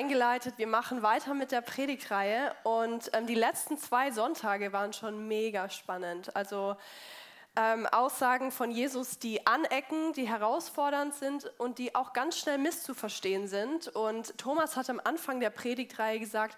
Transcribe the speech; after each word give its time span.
Eingeleitet, 0.00 0.54
wir 0.56 0.66
machen 0.66 1.02
weiter 1.02 1.34
mit 1.34 1.52
der 1.52 1.60
Predigtreihe 1.60 2.54
und 2.62 3.10
ähm, 3.12 3.26
die 3.26 3.34
letzten 3.34 3.76
zwei 3.76 4.10
Sonntage 4.10 4.72
waren 4.72 4.94
schon 4.94 5.28
mega 5.28 5.68
spannend. 5.68 6.34
Also 6.34 6.76
ähm, 7.54 7.86
Aussagen 7.86 8.50
von 8.50 8.70
Jesus, 8.70 9.18
die 9.18 9.46
anecken, 9.46 10.14
die 10.14 10.26
herausfordernd 10.26 11.14
sind 11.14 11.52
und 11.58 11.76
die 11.76 11.94
auch 11.94 12.14
ganz 12.14 12.38
schnell 12.38 12.56
misszuverstehen 12.56 13.46
sind. 13.46 13.88
Und 13.88 14.38
Thomas 14.38 14.76
hat 14.76 14.88
am 14.88 15.02
Anfang 15.04 15.38
der 15.38 15.50
Predigtreihe 15.50 16.18
gesagt, 16.18 16.56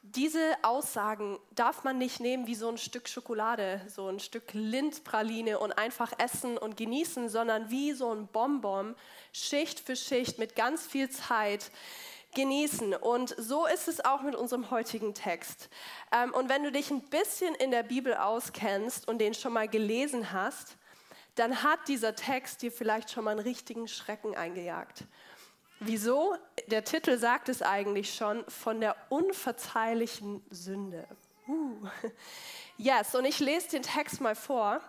diese 0.00 0.56
Aussagen 0.62 1.38
darf 1.50 1.84
man 1.84 1.98
nicht 1.98 2.20
nehmen 2.20 2.46
wie 2.46 2.54
so 2.54 2.68
ein 2.68 2.78
Stück 2.78 3.06
Schokolade, 3.06 3.82
so 3.86 4.08
ein 4.08 4.18
Stück 4.18 4.54
Lindpraline 4.54 5.58
und 5.58 5.72
einfach 5.72 6.10
essen 6.18 6.56
und 6.56 6.78
genießen, 6.78 7.28
sondern 7.28 7.70
wie 7.70 7.92
so 7.92 8.12
ein 8.12 8.28
Bonbon, 8.28 8.96
Schicht 9.32 9.78
für 9.78 9.94
Schicht 9.94 10.38
mit 10.38 10.56
ganz 10.56 10.86
viel 10.86 11.10
Zeit 11.10 11.70
genießen. 12.34 12.94
Und 12.94 13.34
so 13.38 13.66
ist 13.66 13.88
es 13.88 14.04
auch 14.04 14.22
mit 14.22 14.34
unserem 14.34 14.70
heutigen 14.70 15.14
Text. 15.14 15.68
Ähm, 16.12 16.32
und 16.32 16.48
wenn 16.48 16.62
du 16.62 16.72
dich 16.72 16.90
ein 16.90 17.02
bisschen 17.02 17.54
in 17.54 17.70
der 17.70 17.82
Bibel 17.82 18.14
auskennst 18.14 19.08
und 19.08 19.18
den 19.18 19.34
schon 19.34 19.52
mal 19.52 19.68
gelesen 19.68 20.32
hast, 20.32 20.76
dann 21.34 21.62
hat 21.62 21.88
dieser 21.88 22.14
Text 22.14 22.62
dir 22.62 22.72
vielleicht 22.72 23.10
schon 23.10 23.24
mal 23.24 23.30
einen 23.32 23.40
richtigen 23.40 23.88
Schrecken 23.88 24.34
eingejagt. 24.34 25.04
Wieso? 25.80 26.36
Der 26.68 26.84
Titel 26.84 27.18
sagt 27.18 27.48
es 27.48 27.62
eigentlich 27.62 28.14
schon, 28.14 28.44
von 28.48 28.80
der 28.80 28.96
unverzeihlichen 29.08 30.44
Sünde. 30.50 31.06
Uh. 31.48 31.88
Yes, 32.76 33.14
und 33.14 33.24
ich 33.24 33.38
lese 33.38 33.68
den 33.70 33.82
Text 33.82 34.20
mal 34.20 34.34
vor 34.34 34.80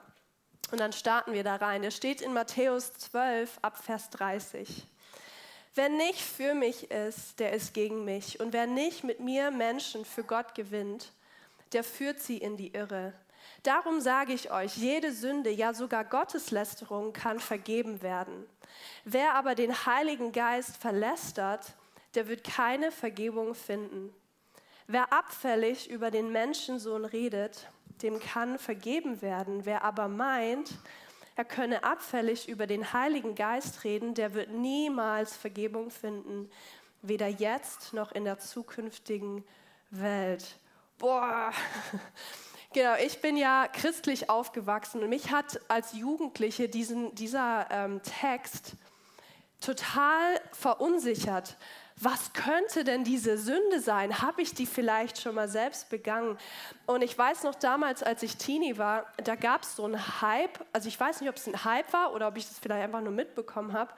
und 0.71 0.79
dann 0.79 0.93
starten 0.93 1.33
wir 1.33 1.43
da 1.43 1.55
rein. 1.55 1.81
Der 1.81 1.91
steht 1.91 2.21
in 2.21 2.33
Matthäus 2.33 2.93
12 2.93 3.59
ab 3.61 3.77
Vers 3.77 4.09
30. 4.11 4.87
Wer 5.75 5.89
nicht 5.89 6.21
für 6.21 6.53
mich 6.53 6.91
ist, 6.91 7.39
der 7.39 7.53
ist 7.53 7.73
gegen 7.73 8.05
mich. 8.05 8.39
Und 8.39 8.53
wer 8.53 8.67
nicht 8.67 9.03
mit 9.03 9.19
mir 9.19 9.49
Menschen 9.49 10.05
für 10.05 10.23
Gott 10.23 10.53
gewinnt, 10.53 11.11
der 11.71 11.83
führt 11.83 12.19
sie 12.19 12.37
in 12.37 12.57
die 12.57 12.73
Irre. 12.73 13.13
Darum 13.63 13.99
sage 13.99 14.33
ich 14.33 14.51
euch, 14.51 14.77
jede 14.77 15.11
Sünde, 15.11 15.49
ja 15.49 15.73
sogar 15.73 16.05
Gotteslästerung 16.05 17.11
kann 17.11 17.39
vergeben 17.39 18.01
werden. 18.01 18.45
Wer 19.03 19.33
aber 19.33 19.55
den 19.55 19.85
Heiligen 19.85 20.31
Geist 20.31 20.77
verlästert, 20.77 21.73
der 22.15 22.27
wird 22.27 22.43
keine 22.43 22.91
Vergebung 22.91 23.55
finden. 23.55 24.13
Wer 24.85 25.11
abfällig 25.11 25.89
über 25.89 26.11
den 26.11 26.31
Menschensohn 26.31 27.05
redet, 27.05 27.67
dem 28.01 28.19
kann 28.19 28.59
vergeben 28.59 29.21
werden. 29.21 29.65
Wer 29.65 29.83
aber 29.83 30.07
meint, 30.07 30.71
er 31.35 31.45
könne 31.45 31.83
abfällig 31.83 32.47
über 32.47 32.67
den 32.67 32.93
Heiligen 32.93 33.35
Geist 33.35 33.83
reden, 33.83 34.13
der 34.13 34.33
wird 34.33 34.51
niemals 34.51 35.35
Vergebung 35.35 35.89
finden, 35.89 36.49
weder 37.01 37.27
jetzt 37.27 37.93
noch 37.93 38.11
in 38.11 38.23
der 38.23 38.39
zukünftigen 38.39 39.43
Welt. 39.89 40.59
Boah, 40.97 41.51
Genau, 42.73 42.95
ich 42.95 43.21
bin 43.21 43.37
ja 43.37 43.67
christlich 43.67 44.31
aufgewachsen 44.31 45.03
und 45.03 45.09
mich 45.09 45.29
hat 45.29 45.61
als 45.67 45.93
Jugendliche 45.93 46.67
diesen, 46.67 47.13
dieser 47.13 47.67
ähm, 47.69 48.01
Text 48.01 48.73
total 49.61 50.41
verunsichert. 50.53 51.55
Was 51.99 52.33
könnte 52.33 52.83
denn 52.83 53.03
diese 53.03 53.37
Sünde 53.37 53.79
sein? 53.79 54.21
Habe 54.21 54.41
ich 54.41 54.53
die 54.53 54.65
vielleicht 54.65 55.21
schon 55.21 55.35
mal 55.35 55.47
selbst 55.47 55.89
begangen? 55.89 56.37
Und 56.85 57.03
ich 57.03 57.17
weiß 57.17 57.43
noch 57.43 57.55
damals, 57.55 58.03
als 58.03 58.23
ich 58.23 58.37
Teenie 58.37 58.77
war, 58.77 59.05
da 59.23 59.35
gab 59.35 59.63
es 59.63 59.75
so 59.75 59.85
einen 59.85 60.21
Hype. 60.21 60.59
Also 60.73 60.87
ich 60.87 60.99
weiß 60.99 61.21
nicht, 61.21 61.29
ob 61.29 61.35
es 61.35 61.47
ein 61.47 61.63
Hype 61.63 61.91
war 61.93 62.13
oder 62.13 62.27
ob 62.27 62.37
ich 62.37 62.47
das 62.47 62.59
vielleicht 62.59 62.83
einfach 62.83 63.01
nur 63.01 63.13
mitbekommen 63.13 63.73
habe 63.73 63.93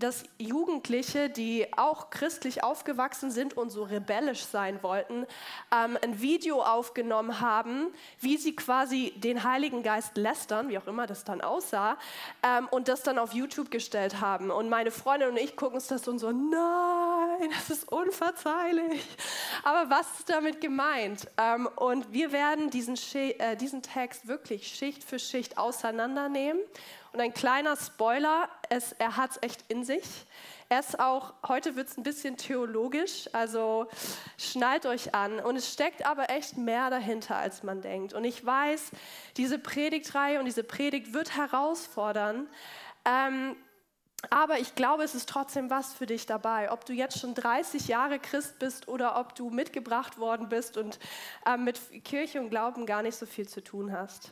dass 0.00 0.24
Jugendliche, 0.38 1.30
die 1.30 1.66
auch 1.76 2.10
christlich 2.10 2.64
aufgewachsen 2.64 3.30
sind 3.30 3.56
und 3.56 3.70
so 3.70 3.84
rebellisch 3.84 4.44
sein 4.44 4.82
wollten, 4.82 5.26
ähm, 5.72 5.98
ein 6.02 6.20
Video 6.20 6.62
aufgenommen 6.62 7.40
haben, 7.40 7.86
wie 8.18 8.36
sie 8.36 8.56
quasi 8.56 9.12
den 9.16 9.44
Heiligen 9.44 9.82
Geist 9.82 10.16
lästern, 10.16 10.68
wie 10.68 10.78
auch 10.78 10.86
immer 10.86 11.06
das 11.06 11.24
dann 11.24 11.40
aussah, 11.40 11.96
ähm, 12.42 12.68
und 12.70 12.88
das 12.88 13.02
dann 13.02 13.18
auf 13.18 13.32
YouTube 13.32 13.70
gestellt 13.70 14.20
haben. 14.20 14.50
Und 14.50 14.68
meine 14.68 14.90
Freundin 14.90 15.28
und 15.28 15.36
ich 15.36 15.56
gucken 15.56 15.76
uns 15.76 15.86
das 15.86 16.08
und 16.08 16.18
so, 16.18 16.32
nein, 16.32 17.50
das 17.50 17.70
ist 17.70 17.90
unverzeihlich. 17.92 19.06
Aber 19.62 19.90
was 19.90 20.18
ist 20.18 20.30
damit 20.30 20.60
gemeint? 20.60 21.26
Ähm, 21.36 21.68
und 21.76 22.12
wir 22.12 22.32
werden 22.32 22.70
diesen, 22.70 22.98
äh, 23.14 23.56
diesen 23.56 23.82
Text 23.82 24.26
wirklich 24.26 24.66
Schicht 24.66 25.04
für 25.04 25.18
Schicht 25.18 25.58
auseinandernehmen 25.58 26.60
und 27.12 27.20
ein 27.20 27.34
kleiner 27.34 27.76
Spoiler, 27.76 28.48
es, 28.68 28.92
er 28.92 29.16
hat 29.16 29.32
es 29.32 29.38
echt 29.42 29.64
in 29.68 29.84
sich. 29.84 30.04
Er 30.68 30.78
ist 30.78 31.00
auch, 31.00 31.34
heute 31.48 31.74
wird 31.74 31.88
es 31.88 31.96
ein 31.96 32.04
bisschen 32.04 32.36
theologisch, 32.36 33.28
also 33.32 33.88
schnallt 34.38 34.86
euch 34.86 35.14
an. 35.14 35.40
Und 35.40 35.56
es 35.56 35.72
steckt 35.72 36.06
aber 36.06 36.30
echt 36.30 36.56
mehr 36.56 36.90
dahinter, 36.90 37.36
als 37.36 37.64
man 37.64 37.82
denkt. 37.82 38.12
Und 38.14 38.24
ich 38.24 38.46
weiß, 38.46 38.92
diese 39.36 39.58
Predigtreihe 39.58 40.38
und 40.38 40.44
diese 40.44 40.62
Predigt 40.62 41.12
wird 41.12 41.36
herausfordern. 41.36 42.48
Ähm, 43.04 43.56
aber 44.28 44.58
ich 44.58 44.74
glaube, 44.74 45.02
es 45.02 45.14
ist 45.14 45.28
trotzdem 45.28 45.70
was 45.70 45.94
für 45.94 46.06
dich 46.06 46.26
dabei. 46.26 46.70
Ob 46.70 46.84
du 46.84 46.92
jetzt 46.92 47.18
schon 47.18 47.34
30 47.34 47.88
Jahre 47.88 48.18
Christ 48.18 48.58
bist 48.58 48.86
oder 48.86 49.18
ob 49.18 49.34
du 49.34 49.50
mitgebracht 49.50 50.18
worden 50.18 50.48
bist 50.48 50.76
und 50.76 51.00
äh, 51.46 51.56
mit 51.56 52.04
Kirche 52.04 52.40
und 52.40 52.50
Glauben 52.50 52.86
gar 52.86 53.02
nicht 53.02 53.16
so 53.16 53.26
viel 53.26 53.48
zu 53.48 53.64
tun 53.64 53.92
hast. 53.92 54.30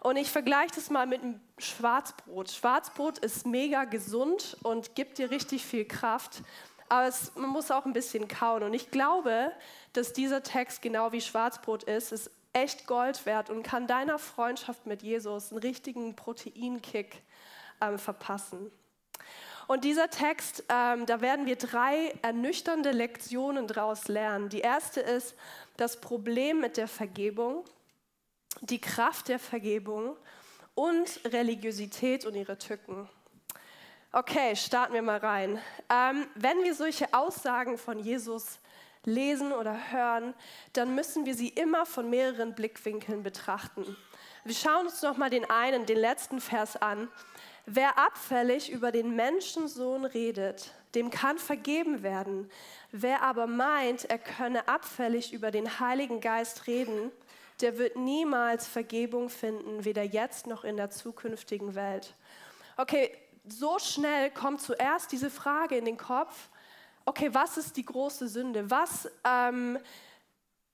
Und 0.00 0.16
ich 0.16 0.30
vergleiche 0.30 0.74
das 0.74 0.88
mal 0.88 1.06
mit 1.06 1.22
einem 1.22 1.40
Schwarzbrot. 1.58 2.50
Schwarzbrot 2.50 3.18
ist 3.18 3.46
mega 3.46 3.84
gesund 3.84 4.56
und 4.62 4.94
gibt 4.94 5.18
dir 5.18 5.30
richtig 5.30 5.64
viel 5.64 5.84
Kraft, 5.84 6.42
aber 6.88 7.06
es, 7.06 7.32
man 7.36 7.50
muss 7.50 7.70
auch 7.70 7.84
ein 7.84 7.92
bisschen 7.92 8.26
kauen. 8.26 8.62
Und 8.62 8.72
ich 8.74 8.90
glaube, 8.90 9.52
dass 9.92 10.12
dieser 10.12 10.42
Text 10.42 10.82
genau 10.82 11.12
wie 11.12 11.20
Schwarzbrot 11.20 11.84
ist, 11.84 12.12
ist 12.12 12.30
echt 12.52 12.86
Gold 12.86 13.26
wert 13.26 13.50
und 13.50 13.62
kann 13.62 13.86
deiner 13.86 14.18
Freundschaft 14.18 14.86
mit 14.86 15.02
Jesus 15.02 15.52
einen 15.52 15.60
richtigen 15.60 16.16
Proteinkick 16.16 17.22
ähm, 17.80 17.98
verpassen. 17.98 18.72
Und 19.68 19.84
dieser 19.84 20.10
Text, 20.10 20.64
ähm, 20.68 21.06
da 21.06 21.20
werden 21.20 21.46
wir 21.46 21.54
drei 21.54 22.12
ernüchternde 22.22 22.90
Lektionen 22.90 23.68
daraus 23.68 24.08
lernen. 24.08 24.48
Die 24.48 24.60
erste 24.60 25.00
ist 25.00 25.36
das 25.76 26.00
Problem 26.00 26.60
mit 26.60 26.76
der 26.76 26.88
Vergebung 26.88 27.64
die 28.60 28.80
Kraft 28.80 29.28
der 29.28 29.38
Vergebung 29.38 30.16
und 30.74 31.20
Religiosität 31.24 32.24
und 32.24 32.34
ihre 32.34 32.58
Tücken. 32.58 33.08
Okay, 34.12 34.56
starten 34.56 34.94
wir 34.94 35.02
mal 35.02 35.18
rein. 35.18 35.60
Ähm, 35.88 36.26
wenn 36.34 36.62
wir 36.64 36.74
solche 36.74 37.14
Aussagen 37.14 37.78
von 37.78 37.98
Jesus 37.98 38.58
lesen 39.04 39.52
oder 39.52 39.92
hören, 39.92 40.34
dann 40.72 40.94
müssen 40.94 41.26
wir 41.26 41.34
sie 41.34 41.48
immer 41.48 41.86
von 41.86 42.10
mehreren 42.10 42.54
Blickwinkeln 42.54 43.22
betrachten. 43.22 43.96
Wir 44.44 44.54
schauen 44.54 44.86
uns 44.86 45.02
noch 45.02 45.16
mal 45.16 45.30
den 45.30 45.48
einen, 45.48 45.86
den 45.86 45.98
letzten 45.98 46.40
Vers 46.40 46.76
an. 46.76 47.08
Wer 47.66 47.98
abfällig 47.98 48.70
über 48.70 48.90
den 48.90 49.14
Menschensohn 49.14 50.04
redet, 50.04 50.72
dem 50.94 51.10
kann 51.10 51.38
vergeben 51.38 52.02
werden. 52.02 52.50
Wer 52.90 53.22
aber 53.22 53.46
meint, 53.46 54.06
er 54.06 54.18
könne 54.18 54.66
abfällig 54.66 55.32
über 55.32 55.50
den 55.50 55.78
Heiligen 55.78 56.20
Geist 56.20 56.66
reden, 56.66 57.12
der 57.62 57.78
wird 57.78 57.96
niemals 57.96 58.66
Vergebung 58.66 59.28
finden, 59.28 59.84
weder 59.84 60.02
jetzt 60.02 60.46
noch 60.46 60.64
in 60.64 60.76
der 60.76 60.90
zukünftigen 60.90 61.74
Welt. 61.74 62.14
Okay, 62.76 63.16
so 63.46 63.78
schnell 63.78 64.30
kommt 64.30 64.60
zuerst 64.60 65.12
diese 65.12 65.30
Frage 65.30 65.76
in 65.76 65.84
den 65.84 65.96
Kopf, 65.96 66.48
okay, 67.04 67.30
was 67.32 67.56
ist 67.56 67.76
die 67.76 67.84
große 67.84 68.28
Sünde? 68.28 68.70
Was, 68.70 69.08
ähm, 69.24 69.78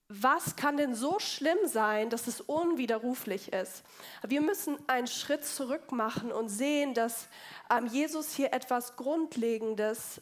was 0.09 0.57
kann 0.57 0.77
denn 0.77 0.95
so 0.95 1.19
schlimm 1.19 1.59
sein, 1.65 2.11
dass 2.11 2.27
es 2.27 2.41
unwiderruflich 2.41 3.53
ist? 3.53 3.83
Wir 4.27 4.41
müssen 4.41 4.77
einen 4.89 5.07
Schritt 5.07 5.45
zurück 5.45 5.93
machen 5.93 6.33
und 6.33 6.49
sehen, 6.49 6.95
dass 6.95 7.29
ähm, 7.71 7.87
Jesus 7.87 8.35
hier 8.35 8.53
etwas 8.53 8.97
Grundlegendes 8.97 10.21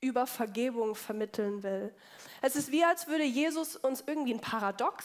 über 0.00 0.26
Vergebung 0.26 0.94
vermitteln 0.94 1.62
will. 1.62 1.94
Es 2.42 2.56
ist 2.56 2.70
wie, 2.70 2.84
als 2.84 3.06
würde 3.08 3.24
Jesus 3.24 3.76
uns 3.76 4.04
irgendwie 4.06 4.34
ein 4.34 4.40
Paradox 4.40 5.04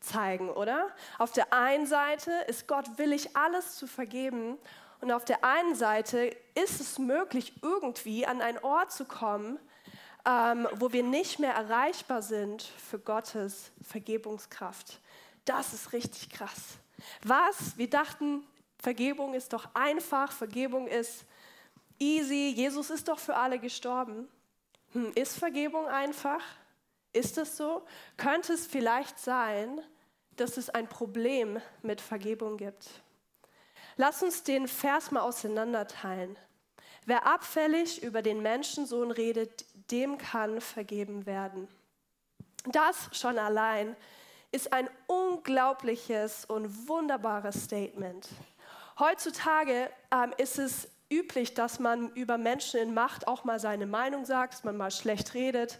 zeigen, 0.00 0.50
oder? 0.50 0.88
Auf 1.18 1.32
der 1.32 1.52
einen 1.52 1.86
Seite 1.86 2.32
ist 2.48 2.66
Gott 2.66 2.98
willig, 2.98 3.36
alles 3.36 3.76
zu 3.76 3.86
vergeben. 3.86 4.58
Und 5.00 5.12
auf 5.12 5.24
der 5.24 5.44
einen 5.44 5.74
Seite 5.74 6.36
ist 6.54 6.80
es 6.80 6.98
möglich, 6.98 7.54
irgendwie 7.62 8.26
an 8.26 8.42
einen 8.42 8.58
Ort 8.58 8.92
zu 8.92 9.04
kommen, 9.04 9.58
ähm, 10.26 10.68
wo 10.74 10.92
wir 10.92 11.02
nicht 11.02 11.38
mehr 11.38 11.54
erreichbar 11.54 12.22
sind 12.22 12.62
für 12.62 12.98
Gottes 12.98 13.72
Vergebungskraft. 13.82 15.00
das 15.44 15.72
ist 15.72 15.92
richtig 15.92 16.28
krass. 16.30 16.76
Was? 17.24 17.76
Wir 17.78 17.88
dachten, 17.88 18.46
Vergebung 18.78 19.34
ist 19.34 19.52
doch 19.52 19.74
einfach, 19.74 20.32
Vergebung 20.32 20.86
ist 20.86 21.24
easy, 21.98 22.52
Jesus 22.54 22.90
ist 22.90 23.08
doch 23.08 23.18
für 23.18 23.36
alle 23.36 23.58
gestorben. 23.58 24.28
Hm, 24.92 25.12
ist 25.14 25.38
Vergebung 25.38 25.86
einfach? 25.86 26.42
Ist 27.12 27.38
es 27.38 27.56
so? 27.56 27.82
Könnte 28.16 28.52
es 28.52 28.66
vielleicht 28.66 29.18
sein, 29.18 29.80
dass 30.36 30.56
es 30.56 30.70
ein 30.70 30.88
Problem 30.88 31.60
mit 31.82 32.00
Vergebung 32.00 32.56
gibt? 32.56 32.88
Lass 33.96 34.22
uns 34.22 34.42
den 34.42 34.68
Vers 34.68 35.10
mal 35.10 35.20
auseinanderteilen. 35.20 36.38
Wer 37.06 37.26
abfällig 37.26 38.02
über 38.02 38.22
den 38.22 38.40
Menschensohn 38.42 39.10
redet, 39.10 39.64
dem 39.90 40.18
kann 40.18 40.60
vergeben 40.60 41.26
werden. 41.26 41.68
Das 42.66 43.08
schon 43.12 43.38
allein 43.38 43.96
ist 44.52 44.72
ein 44.72 44.88
unglaubliches 45.06 46.44
und 46.44 46.88
wunderbares 46.88 47.64
Statement. 47.64 48.28
Heutzutage 48.98 49.90
ähm, 50.12 50.34
ist 50.36 50.58
es 50.58 50.88
üblich, 51.10 51.54
dass 51.54 51.78
man 51.78 52.10
über 52.10 52.38
Menschen 52.38 52.80
in 52.80 52.94
Macht 52.94 53.26
auch 53.26 53.44
mal 53.44 53.58
seine 53.58 53.86
Meinung 53.86 54.24
sagt, 54.24 54.64
man 54.64 54.76
mal 54.76 54.90
schlecht 54.90 55.34
redet. 55.34 55.78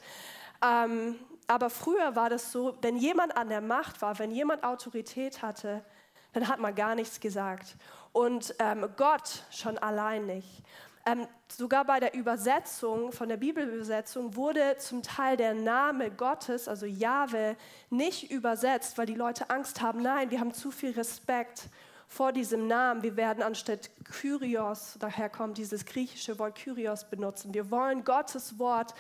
Ähm, 0.62 1.16
aber 1.46 1.70
früher 1.70 2.14
war 2.14 2.30
das 2.30 2.52
so, 2.52 2.76
wenn 2.82 2.96
jemand 2.96 3.36
an 3.36 3.48
der 3.48 3.60
Macht 3.60 4.02
war, 4.02 4.18
wenn 4.18 4.30
jemand 4.30 4.62
Autorität 4.62 5.42
hatte, 5.42 5.84
dann 6.32 6.46
hat 6.46 6.60
man 6.60 6.74
gar 6.74 6.94
nichts 6.94 7.18
gesagt. 7.18 7.76
Und 8.12 8.54
ähm, 8.58 8.88
Gott 8.96 9.44
schon 9.50 9.78
allein 9.78 10.26
nicht. 10.26 10.62
Ähm, 11.06 11.26
sogar 11.48 11.84
bei 11.84 11.98
der 11.98 12.14
Übersetzung, 12.14 13.10
von 13.10 13.28
der 13.28 13.38
Bibelübersetzung, 13.38 14.36
wurde 14.36 14.76
zum 14.78 15.02
Teil 15.02 15.36
der 15.36 15.54
Name 15.54 16.10
Gottes, 16.10 16.68
also 16.68 16.86
Jahwe, 16.86 17.56
nicht 17.88 18.30
übersetzt, 18.30 18.98
weil 18.98 19.06
die 19.06 19.14
Leute 19.14 19.48
Angst 19.48 19.80
haben. 19.80 20.02
Nein, 20.02 20.30
wir 20.30 20.40
haben 20.40 20.52
zu 20.52 20.70
viel 20.70 20.92
Respekt 20.92 21.68
vor 22.06 22.32
diesem 22.32 22.66
Namen. 22.66 23.02
Wir 23.02 23.16
werden 23.16 23.42
anstatt 23.42 23.90
Kyrios, 24.04 24.96
daher 24.98 25.30
kommt 25.30 25.56
dieses 25.56 25.86
griechische 25.86 26.38
Wort 26.38 26.56
Kyrios 26.56 27.08
benutzen. 27.08 27.54
Wir 27.54 27.70
wollen 27.70 28.04
Gottes 28.04 28.58
Wort 28.58 28.94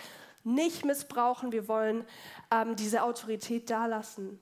nicht 0.44 0.84
missbrauchen. 0.84 1.52
Wir 1.52 1.68
wollen 1.68 2.04
ähm, 2.50 2.76
diese 2.76 3.02
Autorität 3.02 3.70
dalassen. 3.70 4.40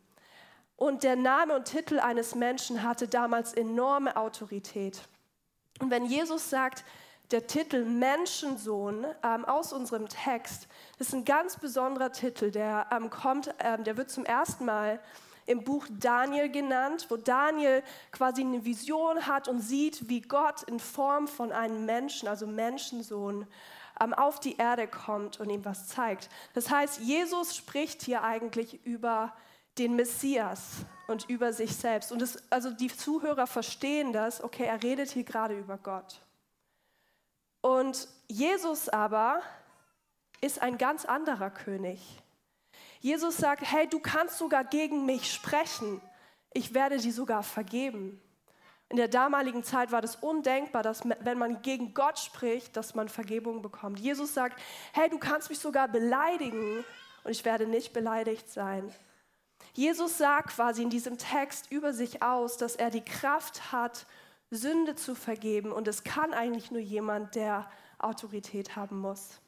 Und 0.76 1.02
der 1.02 1.16
Name 1.16 1.56
und 1.56 1.64
Titel 1.64 1.98
eines 1.98 2.34
Menschen 2.34 2.82
hatte 2.82 3.08
damals 3.08 3.52
enorme 3.52 4.16
Autorität. 4.16 5.00
Und 5.80 5.90
wenn 5.90 6.04
Jesus 6.04 6.50
sagt, 6.50 6.84
der 7.30 7.46
Titel 7.46 7.84
Menschensohn 7.84 9.06
ähm, 9.22 9.44
aus 9.44 9.72
unserem 9.72 10.08
Text. 10.08 10.66
Das 10.98 11.08
ist 11.08 11.14
ein 11.14 11.24
ganz 11.24 11.58
besonderer 11.58 12.10
Titel, 12.10 12.50
der 12.50 12.86
ähm, 12.90 13.10
kommt, 13.10 13.54
ähm, 13.58 13.84
der 13.84 13.96
wird 13.96 14.10
zum 14.10 14.24
ersten 14.24 14.64
Mal 14.64 15.00
im 15.44 15.64
Buch 15.64 15.86
Daniel 15.90 16.50
genannt, 16.50 17.06
wo 17.08 17.16
Daniel 17.16 17.82
quasi 18.12 18.42
eine 18.42 18.64
Vision 18.64 19.26
hat 19.26 19.48
und 19.48 19.60
sieht, 19.60 20.08
wie 20.08 20.20
Gott 20.20 20.62
in 20.64 20.78
Form 20.78 21.26
von 21.26 21.52
einem 21.52 21.86
Menschen, 21.86 22.28
also 22.28 22.46
Menschensohn, 22.46 23.46
auf 24.14 24.40
die 24.40 24.56
Erde 24.56 24.86
kommt 24.88 25.40
und 25.40 25.50
ihm 25.50 25.64
was 25.64 25.88
zeigt. 25.88 26.28
Das 26.54 26.70
heißt, 26.70 27.00
Jesus 27.00 27.56
spricht 27.56 28.02
hier 28.02 28.22
eigentlich 28.22 28.84
über 28.86 29.34
den 29.78 29.96
Messias 29.96 30.84
und 31.06 31.28
über 31.28 31.52
sich 31.52 31.74
selbst. 31.74 32.12
Und 32.12 32.22
das, 32.22 32.42
also 32.50 32.70
die 32.70 32.88
Zuhörer 32.88 33.46
verstehen 33.46 34.12
das, 34.12 34.42
okay, 34.42 34.64
er 34.64 34.82
redet 34.82 35.10
hier 35.10 35.24
gerade 35.24 35.56
über 35.56 35.78
Gott. 35.78 36.20
Und 37.60 38.08
Jesus 38.28 38.88
aber 38.88 39.42
ist 40.40 40.60
ein 40.62 40.78
ganz 40.78 41.04
anderer 41.04 41.50
König. 41.50 42.00
Jesus 43.00 43.36
sagt, 43.36 43.62
hey, 43.62 43.88
du 43.88 44.00
kannst 44.00 44.38
sogar 44.38 44.64
gegen 44.64 45.06
mich 45.06 45.32
sprechen. 45.32 46.00
Ich 46.52 46.74
werde 46.74 46.98
dir 46.98 47.12
sogar 47.12 47.42
vergeben. 47.42 48.20
In 48.90 48.96
der 48.96 49.08
damaligen 49.08 49.62
Zeit 49.62 49.92
war 49.92 50.00
das 50.00 50.16
undenkbar, 50.16 50.82
dass 50.82 51.02
wenn 51.04 51.38
man 51.38 51.60
gegen 51.60 51.92
Gott 51.92 52.18
spricht, 52.18 52.76
dass 52.76 52.94
man 52.94 53.08
Vergebung 53.08 53.60
bekommt. 53.60 53.98
Jesus 53.98 54.32
sagt, 54.32 54.58
hey, 54.92 55.10
du 55.10 55.18
kannst 55.18 55.50
mich 55.50 55.58
sogar 55.58 55.88
beleidigen 55.88 56.84
und 57.24 57.30
ich 57.30 57.44
werde 57.44 57.66
nicht 57.66 57.92
beleidigt 57.92 58.48
sein. 58.48 58.90
Jesus 59.74 60.16
sagt 60.16 60.54
quasi 60.54 60.82
in 60.82 60.90
diesem 60.90 61.18
Text 61.18 61.70
über 61.70 61.92
sich 61.92 62.22
aus, 62.22 62.56
dass 62.56 62.76
er 62.76 62.90
die 62.90 63.04
Kraft 63.04 63.72
hat, 63.72 64.06
Sünde 64.50 64.94
zu 64.94 65.14
vergeben. 65.14 65.70
Und 65.70 65.86
es 65.86 66.02
kann 66.04 66.32
eigentlich 66.32 66.70
nur 66.70 66.80
jemand, 66.80 67.34
der 67.34 67.70
Autorität 67.98 68.76
haben 68.76 68.98
muss. 68.98 69.40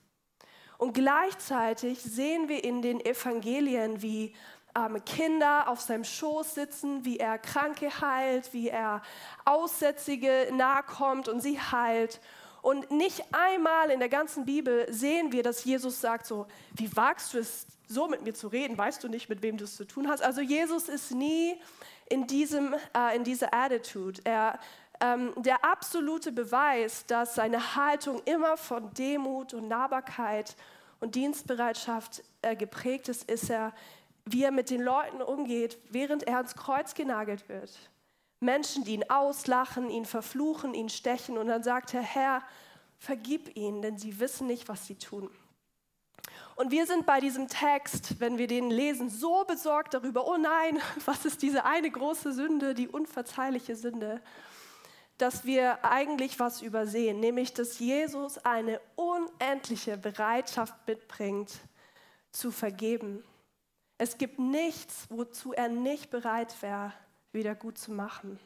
Und 0.76 0.92
gleichzeitig 0.92 2.00
sehen 2.02 2.48
wir 2.48 2.64
in 2.64 2.82
den 2.82 3.04
Evangelien, 3.04 4.02
wie 4.02 4.34
ähm, 4.76 5.04
Kinder 5.04 5.68
auf 5.68 5.80
seinem 5.80 6.04
Schoß 6.04 6.54
sitzen, 6.54 7.04
wie 7.04 7.18
er 7.18 7.38
Kranke 7.38 8.00
heilt, 8.00 8.52
wie 8.52 8.68
er 8.68 9.02
Aussätzige 9.44 10.48
nahe 10.52 10.82
kommt 10.82 11.28
und 11.28 11.40
sie 11.40 11.60
heilt. 11.60 12.20
Und 12.62 12.90
nicht 12.90 13.24
einmal 13.32 13.90
in 13.90 14.00
der 14.00 14.08
ganzen 14.08 14.44
Bibel 14.44 14.86
sehen 14.92 15.32
wir, 15.32 15.42
dass 15.42 15.64
Jesus 15.64 16.00
sagt 16.00 16.26
so, 16.26 16.46
wie 16.74 16.94
wagst 16.94 17.32
du 17.32 17.38
es, 17.38 17.66
so 17.88 18.06
mit 18.06 18.22
mir 18.22 18.34
zu 18.34 18.48
reden? 18.48 18.76
Weißt 18.76 19.02
du 19.02 19.08
nicht, 19.08 19.28
mit 19.28 19.42
wem 19.42 19.56
du 19.56 19.64
es 19.64 19.76
zu 19.76 19.84
tun 19.84 20.08
hast? 20.08 20.22
Also 20.22 20.40
Jesus 20.40 20.88
ist 20.88 21.10
nie 21.12 21.60
in, 22.08 22.26
diesem, 22.26 22.74
äh, 22.96 23.16
in 23.16 23.24
dieser 23.24 23.54
Attitude. 23.54 24.20
Er 24.24 24.58
ähm, 25.00 25.32
der 25.36 25.64
absolute 25.64 26.30
Beweis, 26.30 27.06
dass 27.06 27.34
seine 27.34 27.74
Haltung 27.74 28.20
immer 28.26 28.56
von 28.56 28.92
Demut 28.94 29.54
und 29.54 29.68
Nahbarkeit 29.68 30.54
und 31.00 31.14
Dienstbereitschaft 31.14 32.22
äh, 32.42 32.54
geprägt 32.54 33.08
ist, 33.08 33.28
ist 33.30 33.48
er, 33.48 33.72
wie 34.32 34.44
er 34.44 34.50
mit 34.50 34.70
den 34.70 34.82
Leuten 34.82 35.22
umgeht, 35.22 35.78
während 35.90 36.22
er 36.24 36.38
ans 36.38 36.54
Kreuz 36.54 36.94
genagelt 36.94 37.48
wird. 37.48 37.76
Menschen, 38.40 38.84
die 38.84 38.94
ihn 38.94 39.10
auslachen, 39.10 39.90
ihn 39.90 40.04
verfluchen, 40.04 40.74
ihn 40.74 40.88
stechen 40.88 41.36
und 41.36 41.48
dann 41.48 41.62
sagt 41.62 41.92
er, 41.94 42.02
Herr, 42.02 42.42
vergib 42.98 43.56
ihnen, 43.56 43.82
denn 43.82 43.98
sie 43.98 44.18
wissen 44.20 44.46
nicht, 44.46 44.68
was 44.68 44.86
sie 44.86 44.94
tun. 44.94 45.30
Und 46.56 46.70
wir 46.70 46.86
sind 46.86 47.06
bei 47.06 47.20
diesem 47.20 47.48
Text, 47.48 48.20
wenn 48.20 48.38
wir 48.38 48.46
den 48.46 48.70
lesen, 48.70 49.08
so 49.08 49.44
besorgt 49.44 49.94
darüber, 49.94 50.26
oh 50.26 50.36
nein, 50.36 50.78
was 51.04 51.24
ist 51.24 51.42
diese 51.42 51.64
eine 51.64 51.90
große 51.90 52.32
Sünde, 52.32 52.74
die 52.74 52.88
unverzeihliche 52.88 53.76
Sünde 53.76 54.20
dass 55.20 55.44
wir 55.44 55.84
eigentlich 55.84 56.40
was 56.40 56.62
übersehen, 56.62 57.20
nämlich 57.20 57.52
dass 57.52 57.78
Jesus 57.78 58.38
eine 58.38 58.80
unendliche 58.96 59.98
Bereitschaft 59.98 60.74
mitbringt, 60.86 61.52
zu 62.32 62.50
vergeben. 62.50 63.22
Es 64.00 64.16
gibt 64.16 64.38
nichts, 64.38 65.04
wozu 65.10 65.52
er 65.52 65.68
nicht 65.68 66.08
bereit 66.08 66.62
wäre, 66.62 66.94
wieder 67.32 67.54
gut 67.54 67.76
zu 67.76 67.92
machen. 67.92 68.40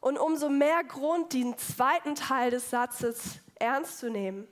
Und 0.00 0.18
umso 0.18 0.48
mehr 0.48 0.82
Grund, 0.82 1.32
den 1.32 1.56
zweiten 1.58 2.16
Teil 2.16 2.50
des 2.50 2.68
Satzes 2.68 3.38
ernst 3.54 4.00
zu 4.00 4.10
nehmen, 4.10 4.48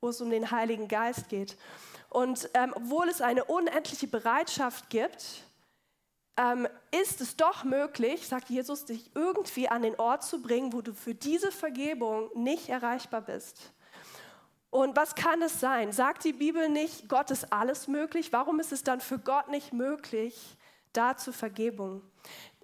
wo 0.00 0.10
es 0.10 0.20
um 0.20 0.30
den 0.30 0.52
Heiligen 0.52 0.86
Geist 0.86 1.28
geht. 1.28 1.56
Und 2.08 2.48
ähm, 2.54 2.72
obwohl 2.76 3.08
es 3.08 3.20
eine 3.20 3.44
unendliche 3.46 4.06
Bereitschaft 4.06 4.90
gibt, 4.90 5.42
ähm, 6.36 6.68
ist 6.92 7.20
es 7.20 7.36
doch 7.36 7.64
möglich, 7.64 8.28
sagt 8.28 8.48
Jesus, 8.48 8.84
dich 8.84 9.10
irgendwie 9.16 9.68
an 9.68 9.82
den 9.82 9.96
Ort 9.96 10.22
zu 10.22 10.40
bringen, 10.40 10.72
wo 10.72 10.82
du 10.82 10.94
für 10.94 11.16
diese 11.16 11.50
Vergebung 11.50 12.30
nicht 12.36 12.68
erreichbar 12.68 13.22
bist. 13.22 13.72
Und 14.70 14.96
was 14.96 15.14
kann 15.14 15.40
es 15.42 15.60
sein? 15.60 15.92
Sagt 15.92 16.24
die 16.24 16.32
Bibel 16.32 16.68
nicht, 16.68 17.08
Gott 17.08 17.30
ist 17.30 17.52
alles 17.52 17.88
möglich? 17.88 18.32
Warum 18.32 18.60
ist 18.60 18.72
es 18.72 18.82
dann 18.82 19.00
für 19.00 19.18
Gott 19.18 19.48
nicht 19.48 19.72
möglich, 19.72 20.56
da 20.92 21.16
zu 21.16 21.32
Vergebung? 21.32 22.02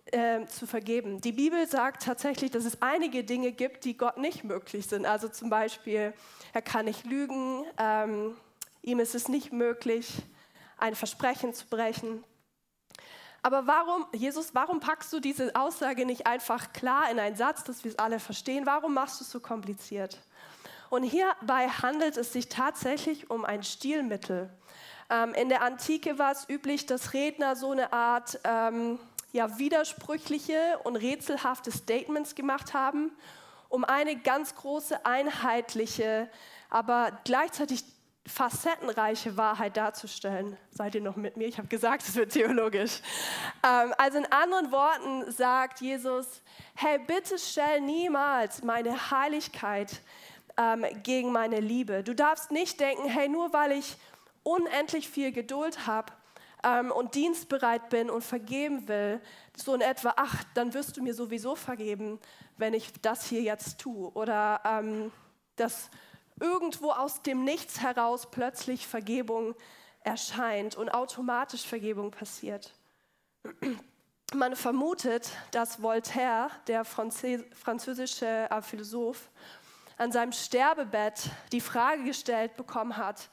Äh, 0.07 0.47
zu 0.47 0.67
vergeben. 0.67 1.21
Die 1.21 1.33
Bibel 1.33 1.67
sagt 1.67 2.03
tatsächlich, 2.03 2.51
dass 2.51 2.65
es 2.65 2.83
einige 2.83 3.23
Dinge 3.23 3.53
gibt, 3.53 3.85
die 3.85 3.97
Gott 3.97 4.19
nicht 4.19 4.43
möglich 4.43 4.87
sind. 4.87 5.07
Also 5.07 5.29
zum 5.29 5.49
Beispiel, 5.49 6.13
er 6.53 6.61
kann 6.61 6.87
nicht 6.87 7.07
lügen, 7.07 7.65
ähm, 7.79 8.37
ihm 8.83 8.99
ist 8.99 9.15
es 9.15 9.29
nicht 9.29 9.53
möglich, 9.53 10.13
ein 10.77 10.97
Versprechen 10.97 11.55
zu 11.55 11.67
brechen. 11.67 12.25
Aber 13.43 13.67
warum, 13.67 14.07
Jesus, 14.13 14.55
warum 14.55 14.81
packst 14.81 15.13
du 15.13 15.21
diese 15.21 15.55
Aussage 15.55 16.05
nicht 16.05 16.27
einfach 16.27 16.73
klar 16.73 17.11
in 17.11 17.19
einen 17.19 17.37
Satz, 17.37 17.65
dass 17.65 17.85
wir 17.85 17.93
es 17.93 17.99
alle 17.99 18.19
verstehen? 18.19 18.67
Warum 18.67 18.95
machst 18.95 19.21
du 19.21 19.25
es 19.25 19.31
so 19.31 19.41
kompliziert? 19.41 20.19
Und 20.93 21.05
hierbei 21.05 21.69
handelt 21.69 22.19
es 22.19 22.35
sich 22.35 22.51
tatsächlich 22.51 23.31
um 23.31 23.47
ein 23.47 23.63
Stilmittel. 23.63 24.51
Ähm, 25.09 25.33
in 25.33 25.49
der 25.49 25.63
Antike 25.63 26.19
war 26.19 26.33
es 26.33 26.47
üblich, 26.51 26.85
dass 26.85 27.15
Redner 27.15 27.57
so 27.57 27.71
eine 27.71 27.95
Art 27.95 28.39
ähm, 28.45 28.99
ja, 29.33 29.59
widersprüchliche 29.59 30.79
und 30.85 30.97
rätselhafte 30.97 31.73
Statements 31.73 32.35
gemacht 32.35 32.75
haben, 32.75 33.11
um 33.71 33.87
eine 33.87 34.17
ganz 34.17 34.55
große, 34.55 35.07
einheitliche, 35.07 36.29
aber 36.69 37.19
gleichzeitig 37.25 37.85
facettenreiche 38.27 39.39
Wahrheit 39.39 39.79
darzustellen. 39.79 40.59
Seid 40.73 40.95
ihr 40.95 41.01
noch 41.01 41.17
mit 41.17 41.39
mir? 41.39 41.49
Ich 41.49 41.57
habe 41.57 41.69
gesagt, 41.69 42.03
es 42.03 42.15
wird 42.17 42.33
theologisch. 42.33 43.01
Ähm, 43.67 43.95
also 43.97 44.19
in 44.19 44.27
anderen 44.31 44.71
Worten 44.71 45.33
sagt 45.33 45.81
Jesus, 45.81 46.27
hey, 46.75 46.99
bitte 46.99 47.39
stell 47.39 47.81
niemals 47.81 48.63
meine 48.63 49.11
Heiligkeit 49.11 50.03
ähm, 50.59 50.85
gegen 51.03 51.33
meine 51.33 51.61
Liebe. 51.61 52.03
Du 52.03 52.15
darfst 52.15 52.51
nicht 52.51 52.81
denken, 52.81 53.09
hey, 53.09 53.29
nur 53.29 53.53
weil 53.53 53.73
ich 53.73 53.97
unendlich 54.43 55.09
viel 55.09 55.33
Geduld 55.33 55.87
habe, 55.87 56.13
ähm, 56.63 56.93
und 56.93 57.15
dienstbereit 57.15 57.89
bin 57.89 58.11
und 58.11 58.23
vergeben 58.23 58.87
will, 58.89 59.21
so 59.57 59.75
in 59.75 59.81
etwa, 59.81 60.15
ach, 60.17 60.45
dann 60.55 60.75
wirst 60.75 60.97
du 60.97 61.03
mir 61.03 61.15
sowieso 61.15 61.57
vergeben, 61.57 62.19
wenn 62.57 62.75
ich 62.75 62.93
das 63.03 63.27
hier 63.27 63.43
jetzt 63.43 63.81
tue. 63.81 64.11
Oder 64.13 64.61
ähm, 64.65 65.11
dass 65.57 65.91
irgendwo 66.41 66.91
aus 66.91 67.23
dem 67.23 67.45
Nichts 67.45 67.81
heraus 67.81 68.31
plötzlich 68.31 68.87
Vergebung 68.87 69.55
erscheint 70.05 70.77
und 70.77 70.89
automatisch 70.91 71.67
Vergebung 71.67 72.11
passiert. 72.11 72.73
Man 74.35 74.57
vermutet, 74.57 75.31
dass 75.51 75.83
Voltaire, 75.83 76.51
der 76.67 76.87
französische 76.87 78.27
äh, 78.51 78.63
Philosoph, 78.63 79.29
an 80.03 80.11
seinem 80.11 80.33
Sterbebett 80.33 81.31
die 81.53 81.61
Frage 81.61 82.03
gestellt 82.03 82.57
bekommen 82.57 82.97
hat, 82.97 83.31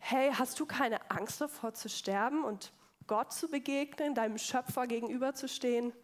hey, 0.00 0.30
hast 0.34 0.60
du 0.60 0.66
keine 0.66 1.10
Angst 1.10 1.40
davor 1.40 1.72
zu 1.72 1.88
sterben 1.88 2.44
und 2.44 2.72
Gott 3.06 3.32
zu 3.32 3.48
begegnen, 3.48 4.14
deinem 4.14 4.36
Schöpfer 4.36 4.86
gegenüberzustehen? 4.86 5.94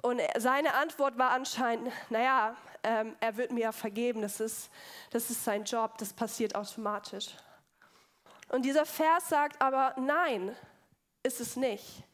Und 0.00 0.22
seine 0.38 0.72
Antwort 0.72 1.18
war 1.18 1.32
anscheinend, 1.32 1.92
naja, 2.08 2.56
ähm, 2.82 3.14
er 3.20 3.36
wird 3.36 3.52
mir 3.52 3.60
ja 3.60 3.72
vergeben, 3.72 4.22
das 4.22 4.40
ist, 4.40 4.70
das 5.10 5.28
ist 5.28 5.44
sein 5.44 5.64
Job, 5.64 5.98
das 5.98 6.14
passiert 6.14 6.54
automatisch. 6.54 7.28
Und 8.48 8.64
dieser 8.64 8.86
Vers 8.86 9.28
sagt 9.28 9.60
aber, 9.60 9.94
nein, 9.98 10.56
ist 11.22 11.42
es 11.42 11.56
nicht. 11.56 12.04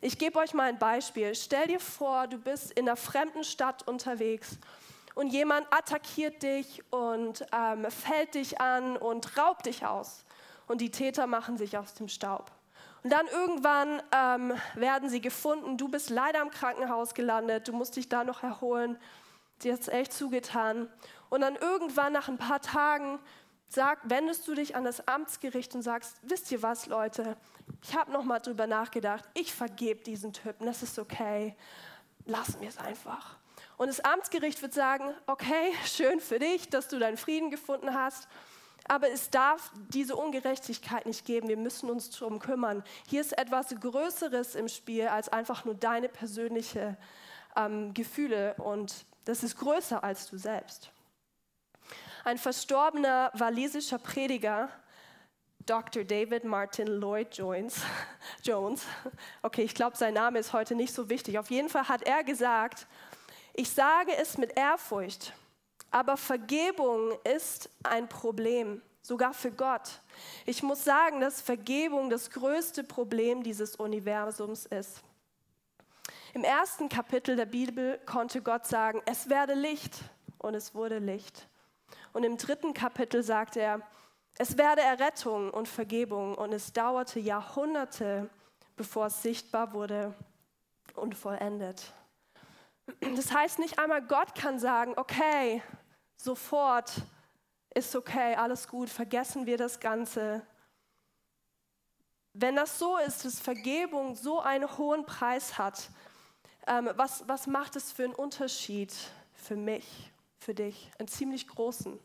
Ich 0.00 0.16
gebe 0.16 0.38
euch 0.38 0.54
mal 0.54 0.68
ein 0.68 0.78
Beispiel. 0.78 1.34
Stell 1.34 1.66
dir 1.66 1.80
vor, 1.80 2.28
du 2.28 2.38
bist 2.38 2.70
in 2.72 2.88
einer 2.88 2.96
fremden 2.96 3.42
Stadt 3.42 3.86
unterwegs 3.86 4.58
und 5.16 5.28
jemand 5.28 5.66
attackiert 5.72 6.42
dich 6.42 6.84
und 6.92 7.44
ähm, 7.50 7.90
fällt 7.90 8.34
dich 8.34 8.60
an 8.60 8.98
und 8.98 9.38
raubt 9.38 9.64
dich 9.64 9.86
aus. 9.86 10.26
Und 10.68 10.82
die 10.82 10.90
Täter 10.90 11.26
machen 11.26 11.56
sich 11.56 11.78
aus 11.78 11.94
dem 11.94 12.08
Staub. 12.08 12.52
Und 13.02 13.10
dann 13.10 13.26
irgendwann 13.28 14.02
ähm, 14.12 14.52
werden 14.74 15.08
sie 15.08 15.22
gefunden. 15.22 15.78
Du 15.78 15.88
bist 15.88 16.10
leider 16.10 16.42
im 16.42 16.50
Krankenhaus 16.50 17.14
gelandet. 17.14 17.66
Du 17.66 17.72
musst 17.72 17.96
dich 17.96 18.10
da 18.10 18.24
noch 18.24 18.42
erholen. 18.42 18.98
Dir 19.62 19.72
hat 19.72 19.80
es 19.80 19.88
echt 19.88 20.12
zugetan. 20.12 20.86
Und 21.30 21.40
dann 21.40 21.56
irgendwann 21.56 22.12
nach 22.12 22.28
ein 22.28 22.36
paar 22.36 22.60
Tagen 22.60 23.18
sag, 23.68 23.98
wendest 24.04 24.46
du 24.46 24.54
dich 24.54 24.76
an 24.76 24.84
das 24.84 25.08
Amtsgericht 25.08 25.74
und 25.74 25.80
sagst, 25.80 26.18
wisst 26.24 26.52
ihr 26.52 26.62
was, 26.62 26.88
Leute, 26.88 27.38
ich 27.82 27.96
habe 27.96 28.12
noch 28.12 28.22
mal 28.22 28.40
drüber 28.40 28.66
nachgedacht, 28.66 29.24
ich 29.32 29.54
vergebe 29.54 30.04
diesen 30.04 30.34
Typen, 30.34 30.66
das 30.66 30.82
ist 30.82 30.98
okay, 30.98 31.56
lassen 32.26 32.60
wir 32.60 32.68
es 32.68 32.76
einfach. 32.76 33.38
Und 33.76 33.88
das 33.88 34.00
Amtsgericht 34.00 34.62
wird 34.62 34.72
sagen, 34.72 35.14
okay, 35.26 35.72
schön 35.84 36.20
für 36.20 36.38
dich, 36.38 36.68
dass 36.68 36.88
du 36.88 36.98
deinen 36.98 37.16
Frieden 37.16 37.50
gefunden 37.50 37.94
hast, 37.94 38.28
aber 38.88 39.10
es 39.10 39.30
darf 39.30 39.72
diese 39.88 40.14
Ungerechtigkeit 40.14 41.06
nicht 41.06 41.24
geben. 41.24 41.48
Wir 41.48 41.56
müssen 41.56 41.90
uns 41.90 42.10
darum 42.10 42.38
kümmern. 42.38 42.84
Hier 43.08 43.20
ist 43.20 43.36
etwas 43.36 43.74
Größeres 43.74 44.54
im 44.54 44.68
Spiel 44.68 45.08
als 45.08 45.28
einfach 45.28 45.64
nur 45.64 45.74
deine 45.74 46.08
persönlichen 46.08 46.96
ähm, 47.56 47.94
Gefühle 47.94 48.54
und 48.54 49.06
das 49.24 49.42
ist 49.42 49.58
größer 49.58 50.04
als 50.04 50.30
du 50.30 50.38
selbst. 50.38 50.92
Ein 52.24 52.38
verstorbener 52.38 53.32
walisischer 53.34 53.98
Prediger, 53.98 54.68
Dr. 55.64 56.04
David 56.04 56.44
Martin 56.44 56.86
Lloyd 56.86 57.36
Jones, 57.36 57.80
Jones, 58.44 58.84
okay, 59.42 59.62
ich 59.62 59.74
glaube, 59.74 59.96
sein 59.96 60.14
Name 60.14 60.38
ist 60.38 60.52
heute 60.52 60.76
nicht 60.76 60.94
so 60.94 61.08
wichtig. 61.08 61.40
Auf 61.40 61.50
jeden 61.50 61.68
Fall 61.68 61.88
hat 61.88 62.02
er 62.02 62.22
gesagt, 62.22 62.86
ich 63.56 63.70
sage 63.70 64.14
es 64.16 64.36
mit 64.38 64.56
Ehrfurcht, 64.56 65.32
aber 65.90 66.16
Vergebung 66.16 67.12
ist 67.24 67.70
ein 67.82 68.08
Problem, 68.08 68.82
sogar 69.02 69.32
für 69.32 69.50
Gott. 69.50 70.02
Ich 70.44 70.62
muss 70.62 70.84
sagen, 70.84 71.20
dass 71.20 71.40
Vergebung 71.40 72.10
das 72.10 72.30
größte 72.30 72.84
Problem 72.84 73.42
dieses 73.42 73.76
Universums 73.76 74.66
ist. 74.66 75.02
Im 76.34 76.44
ersten 76.44 76.90
Kapitel 76.90 77.34
der 77.34 77.46
Bibel 77.46 77.98
konnte 78.04 78.42
Gott 78.42 78.66
sagen, 78.66 79.00
es 79.06 79.30
werde 79.30 79.54
Licht 79.54 80.00
und 80.38 80.54
es 80.54 80.74
wurde 80.74 80.98
Licht. 80.98 81.48
Und 82.12 82.24
im 82.24 82.36
dritten 82.36 82.74
Kapitel 82.74 83.22
sagt 83.22 83.56
er, 83.56 83.80
es 84.36 84.58
werde 84.58 84.82
Errettung 84.82 85.50
und 85.50 85.66
Vergebung 85.66 86.34
und 86.34 86.52
es 86.52 86.74
dauerte 86.74 87.20
Jahrhunderte, 87.20 88.28
bevor 88.76 89.06
es 89.06 89.22
sichtbar 89.22 89.72
wurde 89.72 90.12
und 90.94 91.14
vollendet. 91.14 91.94
Das 93.00 93.32
heißt, 93.32 93.58
nicht 93.58 93.78
einmal 93.78 94.02
Gott 94.02 94.34
kann 94.34 94.58
sagen, 94.58 94.94
okay, 94.96 95.62
sofort 96.16 96.92
ist 97.74 97.94
okay, 97.94 98.34
alles 98.34 98.68
gut, 98.68 98.88
vergessen 98.88 99.46
wir 99.46 99.58
das 99.58 99.80
Ganze. 99.80 100.46
Wenn 102.32 102.56
das 102.56 102.78
so 102.78 102.96
ist, 102.98 103.24
dass 103.24 103.40
Vergebung 103.40 104.14
so 104.14 104.40
einen 104.40 104.78
hohen 104.78 105.04
Preis 105.04 105.58
hat, 105.58 105.90
ähm, 106.66 106.90
was, 106.96 107.26
was 107.28 107.46
macht 107.46 107.76
es 107.76 107.92
für 107.92 108.04
einen 108.04 108.14
Unterschied 108.14 108.92
für 109.34 109.56
mich, 109.56 110.12
für 110.38 110.54
dich? 110.54 110.90
Einen 110.98 111.08
ziemlich 111.08 111.46
großen. 111.48 111.98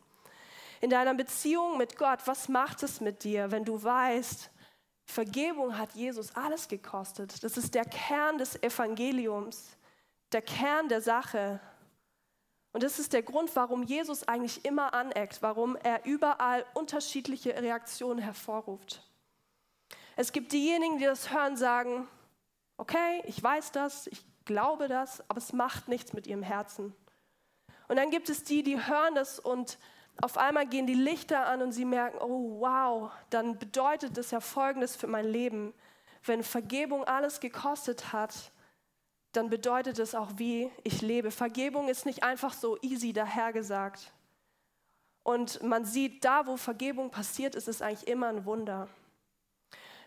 In 0.82 0.90
deiner 0.90 1.14
Beziehung 1.14 1.78
mit 1.78 1.98
Gott, 1.98 2.20
was 2.26 2.50
macht 2.50 2.84
es 2.84 3.02
mit 3.02 3.24
dir, 3.24 3.52
wenn 3.52 3.66
du 3.66 3.82
weißt, 3.82 4.50
Vergebung 5.06 5.78
hat 5.78 5.94
Jesus 5.94 6.36
alles 6.36 6.68
gekostet. 6.68 7.44
Das 7.44 7.58
ist 7.58 7.76
der 7.76 7.86
Kern 7.86 8.38
des 8.38 8.62
Evangeliums, 8.64 9.78
der 10.32 10.42
Kern 10.42 10.88
der 10.90 11.02
Sache. 11.02 11.60
Und 12.74 12.84
das 12.84 13.00
ist 13.00 13.14
der 13.14 13.22
Grund, 13.22 13.56
warum 13.56 13.84
Jesus 13.84 14.28
eigentlich 14.28 14.64
immer 14.66 14.94
aneckt, 14.94 15.42
warum 15.42 15.76
er 15.76 16.06
überall 16.06 16.66
unterschiedliche 16.74 17.62
Reaktionen 17.62 18.20
hervorruft. 18.20 19.04
Es 20.16 20.32
gibt 20.32 20.52
diejenigen, 20.52 20.98
die 20.98 21.06
das 21.06 21.34
hören, 21.34 21.58
sagen, 21.58 22.08
okay, 22.78 23.24
ich 23.26 23.42
weiß 23.42 23.72
das, 23.72 24.08
ich 24.08 24.24
glaube 24.46 24.88
das, 24.88 25.22
aber 25.30 25.38
es 25.38 25.54
macht 25.54 25.88
nichts 25.88 26.14
mit 26.14 26.28
ihrem 26.28 26.44
Herzen. 26.44 26.96
Und 27.88 27.98
dann 27.98 28.10
gibt 28.10 28.30
es 28.30 28.44
die, 28.44 28.64
die 28.64 28.86
hören 28.86 29.16
das 29.16 29.40
und 29.40 29.78
auf 30.22 30.38
einmal 30.38 30.68
gehen 30.68 30.88
die 30.88 30.94
Lichter 30.94 31.48
an 31.48 31.62
und 31.62 31.72
sie 31.72 31.86
merken, 31.86 32.18
oh 32.22 32.60
wow, 32.60 33.12
dann 33.30 33.58
bedeutet 33.58 34.18
das 34.18 34.32
ja 34.32 34.40
Folgendes 34.40 34.96
für 34.96 35.08
mein 35.08 35.26
Leben. 35.26 35.74
Wenn 36.24 36.44
Vergebung 36.44 37.04
alles 37.06 37.40
gekostet 37.40 38.14
hat, 38.14 38.52
dann 39.32 39.50
bedeutet 39.50 40.00
es 40.00 40.16
auch, 40.16 40.30
wie 40.36 40.70
ich 40.84 41.02
lebe. 41.02 41.32
Vergebung 41.32 41.88
ist 41.88 42.06
nicht 42.06 42.24
einfach 42.24 42.54
so 42.54 42.78
easy 42.82 43.14
dahergesagt. 43.14 44.12
Und 45.24 45.62
man 45.64 45.86
sieht, 45.86 46.26
da 46.26 46.48
wo 46.48 46.58
Vergebung 46.58 47.12
passiert, 47.12 47.56
ist 47.56 47.68
es 47.68 47.82
eigentlich 47.82 48.08
immer 48.08 48.28
ein 48.28 48.46
Wunder. 48.46 48.88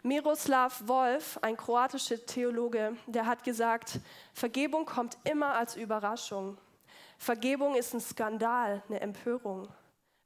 Miroslav 0.03 0.87
Wolf, 0.87 1.39
ein 1.41 1.57
kroatischer 1.57 2.27
Theologe, 2.27 2.97
der 3.07 3.25
hat 3.25 3.43
gesagt, 3.43 4.01
Vergebung 4.35 4.85
kommt 4.85 5.17
immer 5.25 5.55
als 5.55 5.77
Überraschung. 5.77 6.59
Vergebung 7.17 7.75
ist 7.75 7.95
ein 7.95 8.01
Skandal, 8.01 8.83
eine 8.89 9.01
Empörung. 9.01 9.69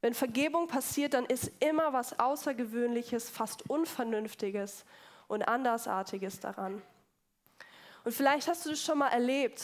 Wenn 0.00 0.14
Vergebung 0.14 0.67
passiert, 0.67 1.14
dann 1.14 1.26
ist 1.26 1.52
immer 1.61 1.93
was 1.93 2.19
Außergewöhnliches, 2.19 3.31
fast 3.31 3.69
Unvernünftiges 3.71 4.85
und 5.28 5.47
Andersartiges 5.47 6.40
daran. 6.40 6.83
Und 8.09 8.15
vielleicht 8.15 8.49
hast 8.49 8.65
du 8.65 8.71
das 8.71 8.83
schon 8.83 8.97
mal 8.97 9.09
erlebt. 9.09 9.62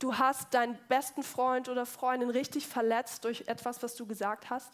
Du 0.00 0.18
hast 0.18 0.52
deinen 0.52 0.76
besten 0.88 1.22
Freund 1.22 1.68
oder 1.68 1.86
Freundin 1.86 2.30
richtig 2.30 2.66
verletzt 2.66 3.22
durch 3.22 3.44
etwas, 3.46 3.80
was 3.80 3.94
du 3.94 4.06
gesagt 4.06 4.50
hast. 4.50 4.72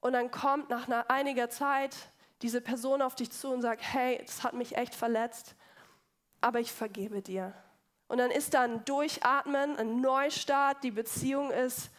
Und 0.00 0.14
dann 0.14 0.32
kommt 0.32 0.68
nach 0.68 0.88
einiger 1.08 1.50
Zeit 1.50 1.94
diese 2.42 2.60
Person 2.60 3.00
auf 3.00 3.14
dich 3.14 3.30
zu 3.30 3.52
und 3.52 3.62
sagt, 3.62 3.80
hey, 3.80 4.20
das 4.26 4.42
hat 4.42 4.54
mich 4.54 4.76
echt 4.76 4.96
verletzt, 4.96 5.54
aber 6.40 6.58
ich 6.58 6.72
vergebe 6.72 7.22
dir. 7.22 7.54
Und 8.08 8.18
dann 8.18 8.32
ist 8.32 8.54
da 8.54 8.62
ein 8.62 8.84
Durchatmen, 8.86 9.76
ein 9.76 10.00
Neustart, 10.00 10.82
die 10.82 10.90
Beziehung 10.90 11.52
ist 11.52 11.90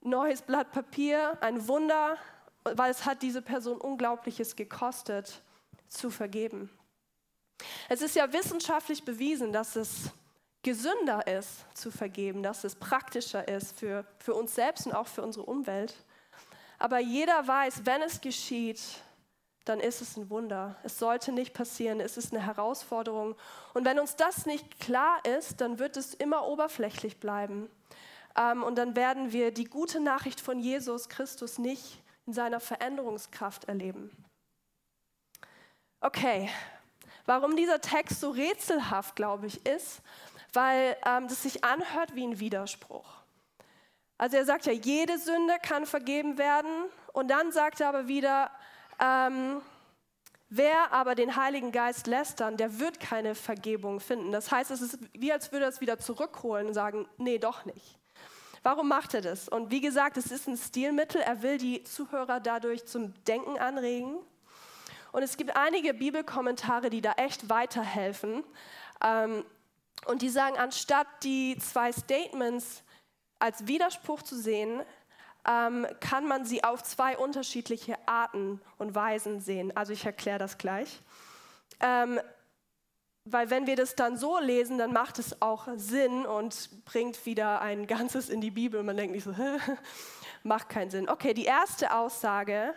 neues 0.00 0.42
Blatt 0.42 0.72
Papier, 0.72 1.38
ein 1.42 1.68
Wunder, 1.68 2.16
weil 2.64 2.90
es 2.90 3.06
hat 3.06 3.22
diese 3.22 3.40
Person 3.40 3.80
Unglaubliches 3.80 4.56
gekostet, 4.56 5.42
zu 5.86 6.10
vergeben. 6.10 6.76
Es 7.88 8.02
ist 8.02 8.16
ja 8.16 8.32
wissenschaftlich 8.32 9.04
bewiesen, 9.04 9.52
dass 9.52 9.76
es 9.76 10.10
gesünder 10.62 11.26
ist 11.26 11.64
zu 11.74 11.90
vergeben, 11.90 12.42
dass 12.42 12.64
es 12.64 12.74
praktischer 12.74 13.46
ist 13.46 13.78
für, 13.78 14.04
für 14.18 14.34
uns 14.34 14.54
selbst 14.54 14.86
und 14.86 14.94
auch 14.94 15.06
für 15.06 15.22
unsere 15.22 15.46
Umwelt. 15.46 15.94
Aber 16.78 16.98
jeder 16.98 17.46
weiß, 17.46 17.82
wenn 17.84 18.02
es 18.02 18.20
geschieht, 18.20 18.80
dann 19.64 19.80
ist 19.80 20.00
es 20.00 20.16
ein 20.16 20.30
Wunder. 20.30 20.76
Es 20.82 20.98
sollte 20.98 21.32
nicht 21.32 21.52
passieren, 21.52 22.00
es 22.00 22.16
ist 22.16 22.32
eine 22.32 22.44
Herausforderung. 22.44 23.34
Und 23.74 23.84
wenn 23.84 23.98
uns 23.98 24.16
das 24.16 24.46
nicht 24.46 24.80
klar 24.80 25.18
ist, 25.24 25.60
dann 25.60 25.78
wird 25.78 25.96
es 25.96 26.14
immer 26.14 26.46
oberflächlich 26.46 27.18
bleiben. 27.18 27.68
Ähm, 28.36 28.62
und 28.62 28.76
dann 28.76 28.96
werden 28.96 29.32
wir 29.32 29.50
die 29.52 29.64
gute 29.64 30.00
Nachricht 30.00 30.40
von 30.40 30.60
Jesus 30.60 31.08
Christus 31.08 31.58
nicht 31.58 32.02
in 32.26 32.32
seiner 32.32 32.60
Veränderungskraft 32.60 33.64
erleben. 33.64 34.10
Okay, 36.00 36.48
warum 37.26 37.56
dieser 37.56 37.80
Text 37.80 38.20
so 38.20 38.30
rätselhaft, 38.30 39.16
glaube 39.16 39.46
ich, 39.46 39.66
ist, 39.66 40.00
weil 40.52 40.96
ähm, 41.04 41.28
das 41.28 41.42
sich 41.42 41.64
anhört 41.64 42.14
wie 42.14 42.26
ein 42.26 42.40
Widerspruch. 42.40 43.06
Also 44.18 44.36
er 44.36 44.46
sagt 44.46 44.66
ja, 44.66 44.72
jede 44.72 45.18
Sünde 45.18 45.54
kann 45.62 45.84
vergeben 45.84 46.38
werden 46.38 46.70
und 47.12 47.28
dann 47.28 47.52
sagt 47.52 47.80
er 47.80 47.88
aber 47.88 48.08
wieder, 48.08 48.50
ähm, 48.98 49.60
Wer 50.48 50.92
aber 50.92 51.16
den 51.16 51.34
Heiligen 51.34 51.72
Geist 51.72 52.06
lästern, 52.06 52.56
der 52.56 52.78
wird 52.78 53.00
keine 53.00 53.34
Vergebung 53.34 53.98
finden. 53.98 54.30
Das 54.30 54.52
heißt, 54.52 54.70
es 54.70 54.80
ist 54.80 54.98
wie 55.12 55.32
als 55.32 55.50
würde 55.50 55.64
er 55.64 55.70
es 55.70 55.80
wieder 55.80 55.98
zurückholen 55.98 56.68
und 56.68 56.74
sagen, 56.74 57.08
nee, 57.16 57.38
doch 57.38 57.64
nicht. 57.64 57.98
Warum 58.62 58.88
macht 58.88 59.14
er 59.14 59.22
das? 59.22 59.48
Und 59.48 59.70
wie 59.70 59.80
gesagt, 59.80 60.16
es 60.16 60.30
ist 60.30 60.46
ein 60.46 60.56
Stilmittel. 60.56 61.20
Er 61.20 61.42
will 61.42 61.58
die 61.58 61.82
Zuhörer 61.82 62.38
dadurch 62.38 62.86
zum 62.86 63.12
Denken 63.24 63.58
anregen. 63.58 64.18
Und 65.16 65.22
es 65.22 65.38
gibt 65.38 65.56
einige 65.56 65.94
Bibelkommentare, 65.94 66.90
die 66.90 67.00
da 67.00 67.12
echt 67.12 67.48
weiterhelfen. 67.48 68.44
Ähm, 69.02 69.46
und 70.04 70.20
die 70.20 70.28
sagen, 70.28 70.58
anstatt 70.58 71.06
die 71.22 71.56
zwei 71.56 71.90
Statements 71.90 72.82
als 73.38 73.66
Widerspruch 73.66 74.20
zu 74.20 74.36
sehen, 74.36 74.82
ähm, 75.48 75.86
kann 76.00 76.28
man 76.28 76.44
sie 76.44 76.62
auf 76.64 76.82
zwei 76.82 77.16
unterschiedliche 77.16 77.96
Arten 78.06 78.60
und 78.76 78.94
Weisen 78.94 79.40
sehen. 79.40 79.74
Also 79.74 79.94
ich 79.94 80.04
erkläre 80.04 80.38
das 80.38 80.58
gleich. 80.58 81.00
Ähm, 81.80 82.20
weil 83.24 83.48
wenn 83.48 83.66
wir 83.66 83.76
das 83.76 83.94
dann 83.94 84.18
so 84.18 84.38
lesen, 84.38 84.76
dann 84.76 84.92
macht 84.92 85.18
es 85.18 85.40
auch 85.40 85.66
Sinn 85.76 86.26
und 86.26 86.84
bringt 86.84 87.24
wieder 87.24 87.62
ein 87.62 87.86
Ganzes 87.86 88.28
in 88.28 88.42
die 88.42 88.50
Bibel. 88.50 88.82
Man 88.82 88.98
denkt 88.98 89.14
nicht 89.14 89.24
so, 89.24 89.34
macht 90.42 90.68
keinen 90.68 90.90
Sinn. 90.90 91.08
Okay, 91.08 91.32
die 91.32 91.46
erste 91.46 91.94
Aussage, 91.94 92.74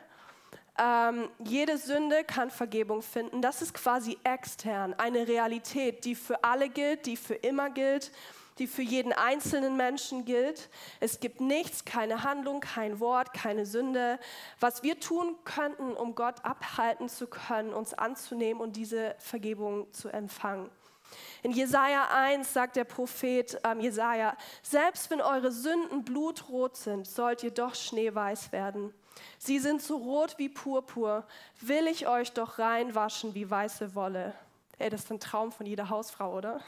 ähm, 0.82 1.30
jede 1.40 1.78
Sünde 1.78 2.24
kann 2.24 2.50
Vergebung 2.50 3.02
finden. 3.02 3.42
Das 3.42 3.62
ist 3.62 3.74
quasi 3.74 4.18
extern, 4.24 4.94
eine 4.94 5.28
Realität, 5.28 6.06
die 6.06 6.16
für 6.16 6.44
alle 6.44 6.70
gilt, 6.70 7.06
die 7.06 7.18
für 7.18 7.36
immer 7.36 7.70
gilt 7.70 8.12
die 8.60 8.68
für 8.68 8.82
jeden 8.82 9.14
einzelnen 9.14 9.78
Menschen 9.78 10.26
gilt. 10.26 10.70
Es 11.00 11.20
gibt 11.20 11.42
nichts, 11.42 11.86
keine 11.86 12.24
Handlung, 12.24 12.60
kein 12.60 13.00
Wort, 13.00 13.34
keine 13.34 13.66
Sünde, 13.66 14.20
was 14.60 14.84
wir 14.84 15.00
tun 15.00 15.36
könnten, 15.46 15.94
um 15.94 16.14
Gott 16.14 16.44
abhalten 16.44 17.10
zu 17.10 17.28
können, 17.28 17.74
uns 17.74 17.94
anzunehmen 17.94 18.62
und 18.62 18.76
diese 18.76 19.16
Vergebung 19.18 19.92
zu 19.94 20.10
empfangen. 20.10 20.70
In 21.42 21.52
Jesaja 21.52 22.10
1 22.12 22.54
sagt 22.54 22.76
der 22.76 22.84
Prophet 22.84 23.60
ähm, 23.64 23.80
Jesaja: 23.80 24.38
Selbst 24.62 25.10
wenn 25.10 25.22
eure 25.22 25.52
Sünden 25.52 26.04
blutrot 26.04 26.78
sind, 26.78 27.08
sollt 27.08 27.42
ihr 27.44 27.52
doch 27.52 27.74
schneeweiß 27.74 28.52
werden. 28.52 28.94
Sie 29.38 29.60
sind 29.60 29.82
so 29.82 29.98
rot 29.98 30.36
wie 30.38 30.50
Purpur. 30.50 31.26
Will 31.62 31.88
ich 31.88 32.08
euch 32.08 32.32
doch 32.32 32.60
reinwaschen 32.60 33.34
wie 33.36 33.50
weiße 33.50 33.96
Wolle. 33.96 34.34
Ey, 34.78 34.90
das 34.90 35.04
ist 35.04 35.12
ein 35.12 35.20
Traum 35.20 35.52
von 35.52 35.66
jeder 35.66 35.90
Hausfrau, 35.90 36.36
oder? 36.36 36.62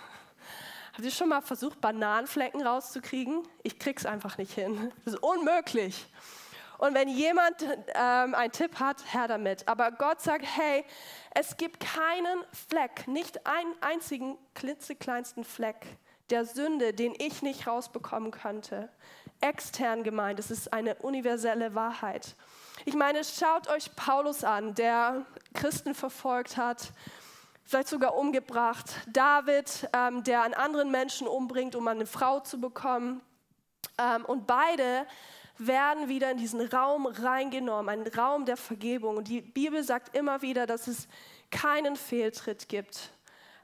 Habt 0.93 1.05
ihr 1.05 1.12
schon 1.12 1.29
mal 1.29 1.41
versucht, 1.41 1.79
Bananenflecken 1.79 2.62
rauszukriegen? 2.62 3.48
Ich 3.63 3.79
krieg's 3.79 4.05
einfach 4.05 4.38
nicht 4.38 4.53
hin. 4.53 4.91
Das 5.05 5.13
ist 5.13 5.24
unmöglich. 5.24 6.08
Und 6.77 6.96
wenn 6.96 7.08
jemand 7.10 7.63
ähm, 7.93 8.34
einen 8.34 8.51
Tipp 8.51 8.79
hat, 8.79 9.13
her 9.13 9.27
damit. 9.27 9.67
Aber 9.67 9.91
Gott 9.91 10.20
sagt, 10.20 10.43
hey, 10.43 10.84
es 11.36 11.55
gibt 11.55 11.79
keinen 11.79 12.43
Fleck, 12.67 13.08
nicht 13.08 13.46
einen 13.46 13.74
einzigen 13.81 14.38
klitzekleinsten 14.55 15.43
Fleck 15.43 15.86
der 16.31 16.46
Sünde, 16.46 16.93
den 16.93 17.13
ich 17.17 17.41
nicht 17.41 17.67
rausbekommen 17.67 18.31
könnte. 18.31 18.89
Extern 19.42 20.04
gemeint, 20.04 20.40
es 20.40 20.52
ist 20.52 20.72
eine 20.72 20.96
universelle 20.96 21.76
Wahrheit. 21.76 22.36
Ich 22.86 22.96
meine, 22.96 23.24
schaut 23.24 23.68
euch 23.68 23.96
Paulus 23.96 24.44
an, 24.44 24.74
der 24.76 25.26
Christen 25.54 25.94
verfolgt 25.94 26.58
hat 26.58 26.94
vielleicht 27.72 27.88
sogar 27.88 28.18
umgebracht. 28.18 28.94
David, 29.08 29.88
ähm, 29.94 30.26
der 30.26 30.42
einen 30.42 30.54
anderen 30.54 30.92
Menschen 30.92 31.26
umbringt, 31.26 31.74
um 31.74 31.88
eine 31.88 32.06
Frau 32.06 32.42
zu 32.42 32.60
bekommen. 32.60 33.22
Ähm, 33.98 34.26
und 34.26 34.46
beide 34.46 35.06
werden 35.58 36.10
wieder 36.10 36.32
in 36.32 36.38
diesen 36.38 36.60
Raum 36.60 37.06
reingenommen, 37.06 37.88
einen 37.88 38.08
Raum 38.08 38.46
der 38.46 38.58
Vergebung. 38.58 39.16
Und 39.16 39.30
die 39.30 39.42
Bibel 39.42 39.84
sagt 39.84 40.16
immer 40.16 40.42
wieder, 40.42 40.66
dass 40.66 40.88
es 40.88 41.08
keinen 41.50 41.96
Fehltritt 41.96 42.68
gibt, 42.68 43.12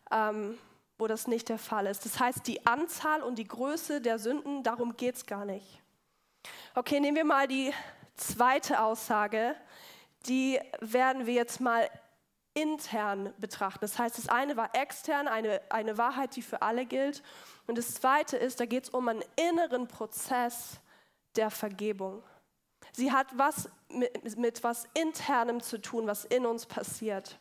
ähm, 0.10 0.58
wo 0.98 1.08
das 1.08 1.28
nicht 1.28 1.50
der 1.50 1.60
Fall 1.60 1.88
ist. 1.88 2.06
Das 2.06 2.20
heißt, 2.20 2.48
die 2.48 2.66
Anzahl 2.66 3.22
und 3.22 3.38
die 3.38 3.48
Größe 3.48 4.02
der 4.02 4.20
Sünden, 4.20 4.64
darum 4.64 4.98
geht 4.98 5.16
es 5.16 5.26
gar 5.26 5.46
nicht. 5.46 5.82
Okay, 6.76 7.00
nehmen 7.00 7.18
wir 7.18 7.26
mal 7.26 7.48
die 7.48 7.74
zweite 8.16 8.82
Aussage. 8.82 9.56
Die 10.28 10.60
werden 10.80 11.26
wir 11.26 11.34
jetzt 11.34 11.60
mal 11.60 11.88
intern 12.54 13.34
betrachten. 13.38 13.80
Das 13.82 14.00
heißt, 14.00 14.18
das 14.18 14.30
eine 14.30 14.58
war 14.58 14.74
extern, 14.74 15.28
eine, 15.28 15.62
eine 15.70 15.98
Wahrheit, 15.98 16.36
die 16.36 16.42
für 16.42 16.64
alle 16.64 16.86
gilt. 16.86 17.22
Und 17.68 17.78
das 17.78 17.94
zweite 17.94 18.36
ist, 18.38 18.60
da 18.60 18.66
geht 18.66 18.86
es 18.86 18.90
um 18.90 19.08
einen 19.08 19.24
inneren 19.36 19.88
Prozess 19.88 20.80
der 21.36 21.52
Vergebung. 21.52 22.24
Sie 22.94 23.12
hat 23.12 23.28
was 23.38 23.70
mit, 23.90 24.38
mit 24.38 24.64
was 24.64 24.88
Internem 24.96 25.62
zu 25.62 25.80
tun, 25.80 26.08
was 26.08 26.26
in 26.26 26.48
uns 26.48 26.66
passiert. 26.66 27.40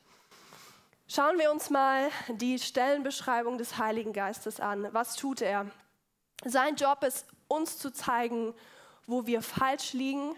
Schauen 1.08 1.38
wir 1.38 1.52
uns 1.52 1.70
mal 1.70 2.10
die 2.26 2.58
Stellenbeschreibung 2.58 3.58
des 3.58 3.78
Heiligen 3.78 4.12
Geistes 4.12 4.58
an. 4.58 4.88
Was 4.90 5.14
tut 5.14 5.40
er? 5.40 5.70
Sein 6.44 6.74
Job 6.74 7.04
ist, 7.04 7.26
uns 7.46 7.78
zu 7.78 7.92
zeigen, 7.92 8.52
wo 9.06 9.24
wir 9.24 9.40
falsch 9.40 9.92
liegen, 9.92 10.34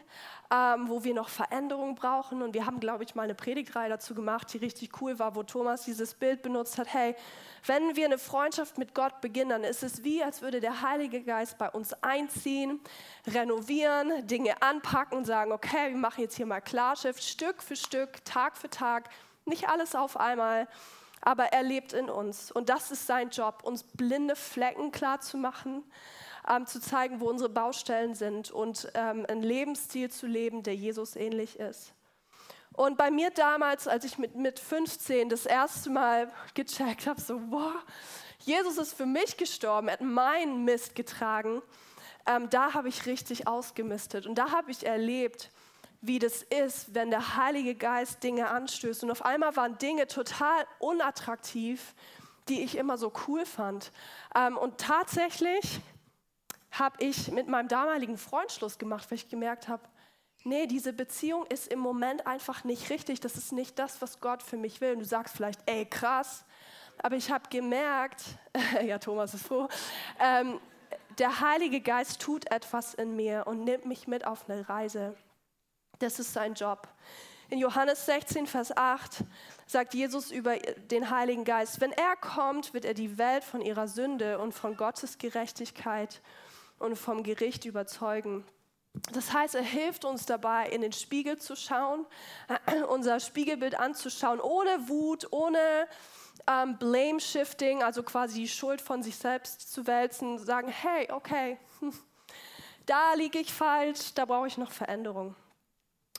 ähm, 0.50 0.90
wo 0.90 1.04
wir 1.04 1.14
noch 1.14 1.30
Veränderungen 1.30 1.94
brauchen. 1.94 2.42
Und 2.42 2.52
wir 2.52 2.66
haben, 2.66 2.80
glaube 2.80 3.02
ich, 3.02 3.14
mal 3.14 3.22
eine 3.22 3.34
Predigtreihe 3.34 3.88
dazu 3.88 4.14
gemacht, 4.14 4.52
die 4.52 4.58
richtig 4.58 5.00
cool 5.00 5.18
war, 5.18 5.34
wo 5.34 5.42
Thomas 5.42 5.86
dieses 5.86 6.12
Bild 6.12 6.42
benutzt 6.42 6.76
hat. 6.76 6.92
Hey, 6.92 7.16
wenn 7.64 7.96
wir 7.96 8.04
eine 8.04 8.18
Freundschaft 8.18 8.76
mit 8.76 8.94
Gott 8.94 9.22
beginnen, 9.22 9.48
dann 9.48 9.64
ist 9.64 9.82
es 9.82 10.04
wie, 10.04 10.22
als 10.22 10.42
würde 10.42 10.60
der 10.60 10.82
Heilige 10.82 11.22
Geist 11.22 11.56
bei 11.56 11.70
uns 11.70 11.94
einziehen, 12.02 12.78
renovieren, 13.26 14.26
Dinge 14.26 14.60
anpacken 14.60 15.24
sagen, 15.24 15.50
okay, 15.50 15.88
wir 15.88 15.96
machen 15.96 16.20
jetzt 16.20 16.36
hier 16.36 16.46
mal 16.46 16.60
Klarschiff, 16.60 17.22
Stück 17.22 17.62
für 17.62 17.76
Stück, 17.76 18.22
Tag 18.26 18.58
für 18.58 18.68
Tag, 18.68 19.08
nicht 19.48 19.68
alles 19.68 19.94
auf 19.94 20.18
einmal 20.18 20.68
aber 21.20 21.46
er 21.46 21.62
lebt 21.62 21.92
in 21.92 22.10
uns. 22.10 22.50
Und 22.50 22.68
das 22.68 22.90
ist 22.90 23.06
sein 23.06 23.30
Job, 23.30 23.62
uns 23.62 23.82
blinde 23.82 24.36
Flecken 24.36 24.92
klar 24.92 25.20
zu 25.20 25.36
machen, 25.36 25.84
ähm, 26.48 26.66
zu 26.66 26.80
zeigen, 26.80 27.20
wo 27.20 27.28
unsere 27.28 27.50
Baustellen 27.50 28.14
sind 28.14 28.50
und 28.50 28.90
ähm, 28.94 29.26
einen 29.28 29.42
Lebensstil 29.42 30.10
zu 30.10 30.26
leben, 30.26 30.62
der 30.62 30.74
Jesus 30.74 31.16
ähnlich 31.16 31.58
ist. 31.58 31.92
Und 32.74 32.96
bei 32.96 33.10
mir 33.10 33.30
damals, 33.30 33.88
als 33.88 34.04
ich 34.04 34.18
mit, 34.18 34.36
mit 34.36 34.60
15 34.60 35.28
das 35.28 35.46
erste 35.46 35.90
Mal 35.90 36.32
gecheckt 36.54 37.06
habe, 37.06 37.20
so, 37.20 37.40
wow, 37.50 37.74
Jesus 38.38 38.78
ist 38.78 38.94
für 38.94 39.06
mich 39.06 39.36
gestorben, 39.36 39.88
er 39.88 39.94
hat 39.94 40.00
meinen 40.00 40.64
Mist 40.64 40.94
getragen, 40.94 41.60
ähm, 42.24 42.48
da 42.50 42.74
habe 42.74 42.88
ich 42.88 43.06
richtig 43.06 43.48
ausgemistet. 43.48 44.26
Und 44.26 44.36
da 44.36 44.52
habe 44.52 44.70
ich 44.70 44.86
erlebt, 44.86 45.50
wie 46.00 46.18
das 46.18 46.42
ist, 46.42 46.94
wenn 46.94 47.10
der 47.10 47.36
Heilige 47.36 47.74
Geist 47.74 48.22
Dinge 48.22 48.48
anstößt. 48.48 49.02
Und 49.04 49.10
auf 49.10 49.24
einmal 49.24 49.56
waren 49.56 49.78
Dinge 49.78 50.06
total 50.06 50.66
unattraktiv, 50.78 51.94
die 52.48 52.62
ich 52.62 52.76
immer 52.76 52.96
so 52.96 53.12
cool 53.26 53.44
fand. 53.44 53.92
Ähm, 54.34 54.56
und 54.56 54.78
tatsächlich 54.78 55.80
habe 56.70 56.96
ich 57.04 57.30
mit 57.32 57.48
meinem 57.48 57.68
damaligen 57.68 58.18
Freund 58.18 58.52
Schluss 58.52 58.78
gemacht, 58.78 59.10
weil 59.10 59.16
ich 59.16 59.28
gemerkt 59.28 59.68
habe, 59.68 59.82
nee, 60.44 60.66
diese 60.66 60.92
Beziehung 60.92 61.46
ist 61.46 61.68
im 61.68 61.80
Moment 61.80 62.26
einfach 62.26 62.64
nicht 62.64 62.90
richtig. 62.90 63.20
Das 63.20 63.36
ist 63.36 63.52
nicht 63.52 63.78
das, 63.78 64.00
was 64.00 64.20
Gott 64.20 64.42
für 64.42 64.56
mich 64.56 64.80
will. 64.80 64.92
Und 64.92 65.00
du 65.00 65.04
sagst 65.04 65.36
vielleicht, 65.36 65.60
ey, 65.66 65.84
krass. 65.84 66.44
Aber 67.02 67.16
ich 67.16 67.30
habe 67.30 67.48
gemerkt, 67.48 68.22
ja, 68.84 68.98
Thomas 68.98 69.34
ist 69.34 69.46
froh, 69.46 69.68
ähm, 70.20 70.60
der 71.18 71.40
Heilige 71.40 71.80
Geist 71.80 72.20
tut 72.20 72.50
etwas 72.50 72.94
in 72.94 73.16
mir 73.16 73.44
und 73.46 73.64
nimmt 73.64 73.86
mich 73.86 74.06
mit 74.06 74.24
auf 74.24 74.48
eine 74.48 74.68
Reise. 74.68 75.16
Das 75.98 76.20
ist 76.20 76.32
sein 76.32 76.54
Job. 76.54 76.86
In 77.50 77.58
Johannes 77.58 78.06
16, 78.06 78.46
Vers 78.46 78.76
8 78.76 79.24
sagt 79.66 79.94
Jesus 79.94 80.30
über 80.30 80.56
den 80.56 81.10
Heiligen 81.10 81.44
Geist, 81.44 81.80
wenn 81.80 81.92
er 81.92 82.14
kommt, 82.16 82.74
wird 82.74 82.84
er 82.84 82.94
die 82.94 83.18
Welt 83.18 83.42
von 83.42 83.62
ihrer 83.62 83.88
Sünde 83.88 84.38
und 84.38 84.52
von 84.52 84.76
Gottes 84.76 85.18
Gerechtigkeit 85.18 86.20
und 86.78 86.96
vom 86.96 87.22
Gericht 87.22 87.64
überzeugen. 87.64 88.44
Das 89.12 89.32
heißt, 89.32 89.54
er 89.54 89.62
hilft 89.62 90.04
uns 90.04 90.26
dabei, 90.26 90.68
in 90.68 90.82
den 90.82 90.92
Spiegel 90.92 91.38
zu 91.38 91.56
schauen, 91.56 92.06
unser 92.88 93.18
Spiegelbild 93.18 93.78
anzuschauen, 93.78 94.40
ohne 94.40 94.88
Wut, 94.88 95.26
ohne 95.32 95.88
ähm, 96.46 96.76
Blame 96.78 97.18
Shifting, 97.18 97.82
also 97.82 98.02
quasi 98.02 98.40
die 98.40 98.48
Schuld 98.48 98.80
von 98.80 99.02
sich 99.02 99.16
selbst 99.16 99.72
zu 99.72 99.86
wälzen, 99.86 100.38
sagen, 100.38 100.68
hey, 100.68 101.10
okay, 101.10 101.58
da 102.86 103.14
liege 103.14 103.38
ich 103.38 103.52
falsch, 103.52 104.14
da 104.14 104.24
brauche 104.26 104.46
ich 104.46 104.58
noch 104.58 104.70
Veränderung. 104.70 105.34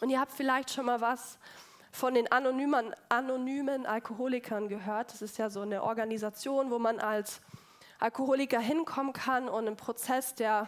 Und 0.01 0.09
ihr 0.09 0.19
habt 0.19 0.31
vielleicht 0.31 0.71
schon 0.71 0.85
mal 0.85 1.01
was 1.01 1.37
von 1.91 2.13
den 2.13 2.31
anonymen, 2.31 2.93
anonymen 3.09 3.85
Alkoholikern 3.85 4.69
gehört. 4.69 5.11
Das 5.11 5.21
ist 5.21 5.37
ja 5.37 5.49
so 5.49 5.61
eine 5.61 5.83
Organisation, 5.83 6.71
wo 6.71 6.79
man 6.79 6.99
als 6.99 7.41
Alkoholiker 7.99 8.59
hinkommen 8.59 9.13
kann 9.13 9.49
und 9.49 9.67
einen 9.67 9.75
Prozess 9.75 10.35
der 10.35 10.67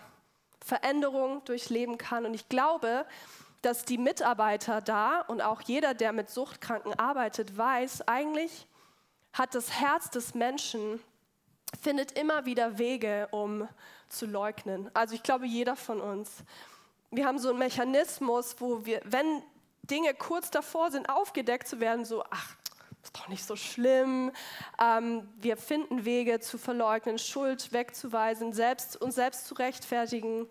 Veränderung 0.60 1.44
durchleben 1.46 1.98
kann. 1.98 2.26
Und 2.26 2.34
ich 2.34 2.50
glaube, 2.50 3.06
dass 3.62 3.86
die 3.86 3.98
Mitarbeiter 3.98 4.82
da 4.82 5.22
und 5.22 5.42
auch 5.42 5.62
jeder, 5.62 5.94
der 5.94 6.14
mit 6.14 6.30
Suchtkranken 6.30 6.98
arbeitet, 6.98 7.58
weiß, 7.58 8.08
eigentlich 8.08 8.68
hat 9.34 9.56
das 9.56 9.72
Herz 9.80 10.10
des 10.10 10.34
Menschen, 10.34 11.00
findet 11.82 12.12
immer 12.20 12.46
wieder 12.46 12.78
Wege, 12.78 13.30
um 13.32 13.68
zu 14.10 14.26
leugnen. 14.26 14.90
Also 14.94 15.16
ich 15.16 15.24
glaube, 15.24 15.46
jeder 15.46 15.76
von 15.76 16.02
uns. 16.02 16.44
Wir 17.12 17.26
haben 17.26 17.40
so 17.40 17.50
einen 17.50 17.60
Mechanismus, 17.60 18.56
wo 18.60 18.86
wir, 18.86 19.02
wenn 19.04 19.44
Dinge 19.84 20.14
kurz 20.14 20.50
davor 20.50 20.92
sind, 20.92 21.10
aufgedeckt 21.10 21.68
zu 21.68 21.82
werden, 21.82 22.06
so, 22.06 22.24
ach, 22.30 22.56
nicht 23.28 23.44
so 23.46 23.56
schlimm. 23.56 24.32
Ähm, 24.80 25.28
wir 25.38 25.58
finden 25.58 26.06
Wege 26.06 26.40
zu 26.40 26.58
verleugnen, 26.58 27.18
Schuld 27.18 27.74
wegzuweisen, 27.74 28.54
selbst, 28.54 29.02
uns 29.02 29.16
selbst 29.16 29.46
zu 29.48 29.56
rechtfertigen. 29.56 30.48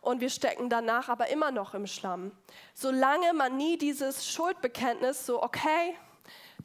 Und 0.00 0.20
wir 0.20 0.30
stecken 0.30 0.70
danach 0.70 1.08
aber 1.08 1.28
immer 1.28 1.50
noch 1.50 1.74
im 1.74 1.86
Schlamm. 1.86 2.30
Solange 2.74 3.32
man 3.34 3.56
nie 3.56 3.76
dieses 3.76 4.28
Schuldbekenntnis 4.28 5.26
so, 5.26 5.42
okay, 5.42 5.96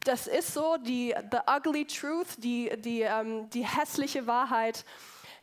das 0.03 0.27
ist 0.27 0.53
so, 0.53 0.77
die 0.77 1.15
the 1.31 1.39
ugly 1.47 1.85
truth, 1.85 2.35
die, 2.37 2.71
die, 2.77 3.01
ähm, 3.01 3.49
die 3.49 3.65
hässliche 3.65 4.27
Wahrheit, 4.27 4.85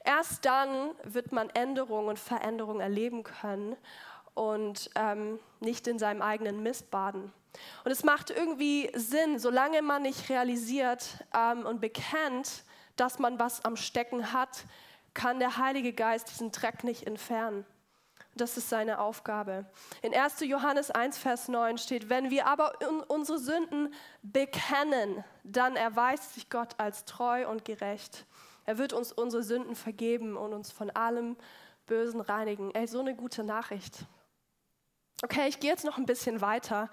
erst 0.04 0.44
dann 0.44 0.90
wird 1.04 1.32
man 1.32 1.50
Änderung 1.50 2.06
und 2.08 2.18
Veränderung 2.18 2.80
erleben 2.80 3.22
können 3.22 3.76
und 4.34 4.90
ähm, 4.94 5.38
nicht 5.60 5.86
in 5.86 5.98
seinem 5.98 6.22
eigenen 6.22 6.62
Mist 6.62 6.90
baden. 6.90 7.32
Und 7.84 7.90
es 7.90 8.04
macht 8.04 8.30
irgendwie 8.30 8.90
Sinn, 8.94 9.38
solange 9.38 9.82
man 9.82 10.02
nicht 10.02 10.28
realisiert 10.28 11.24
ähm, 11.34 11.66
und 11.66 11.80
bekennt, 11.80 12.64
dass 12.96 13.18
man 13.18 13.38
was 13.38 13.64
am 13.64 13.76
Stecken 13.76 14.32
hat, 14.32 14.64
kann 15.14 15.40
der 15.40 15.56
Heilige 15.56 15.92
Geist 15.92 16.30
diesen 16.30 16.52
Dreck 16.52 16.84
nicht 16.84 17.06
entfernen. 17.06 17.66
Das 18.36 18.56
ist 18.56 18.68
seine 18.68 19.00
Aufgabe. 19.00 19.66
In 20.02 20.14
1. 20.14 20.40
Johannes 20.40 20.90
1, 20.90 21.18
Vers 21.18 21.48
9 21.48 21.78
steht, 21.78 22.08
wenn 22.08 22.30
wir 22.30 22.46
aber 22.46 22.72
unsere 23.08 23.38
Sünden 23.38 23.92
bekennen, 24.22 25.24
dann 25.42 25.74
erweist 25.74 26.34
sich 26.34 26.48
Gott 26.48 26.74
als 26.78 27.04
treu 27.04 27.48
und 27.48 27.64
gerecht. 27.64 28.24
Er 28.70 28.78
wird 28.78 28.92
uns 28.92 29.10
unsere 29.10 29.42
Sünden 29.42 29.74
vergeben 29.74 30.36
und 30.36 30.52
uns 30.52 30.70
von 30.70 30.90
allem 30.90 31.36
Bösen 31.86 32.20
reinigen. 32.20 32.72
Ey, 32.72 32.86
so 32.86 33.00
eine 33.00 33.16
gute 33.16 33.42
Nachricht. 33.42 34.04
Okay, 35.24 35.48
ich 35.48 35.58
gehe 35.58 35.72
jetzt 35.72 35.84
noch 35.84 35.98
ein 35.98 36.06
bisschen 36.06 36.40
weiter. 36.40 36.88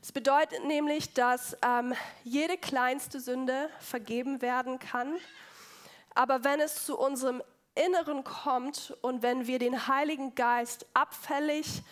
Es 0.00 0.10
bedeutet 0.10 0.64
nämlich, 0.64 1.12
dass 1.12 1.54
ähm, 1.62 1.92
jede 2.24 2.56
kleinste 2.56 3.20
Sünde 3.20 3.68
vergeben 3.78 4.40
werden 4.40 4.78
kann. 4.78 5.18
Aber 6.14 6.44
wenn 6.44 6.60
es 6.60 6.86
zu 6.86 6.98
unserem 6.98 7.42
Inneren 7.74 8.24
kommt 8.24 8.96
und 9.02 9.22
wenn 9.22 9.46
wir 9.46 9.58
den 9.58 9.86
Heiligen 9.86 10.34
Geist 10.34 10.86
abfällig 10.94 11.82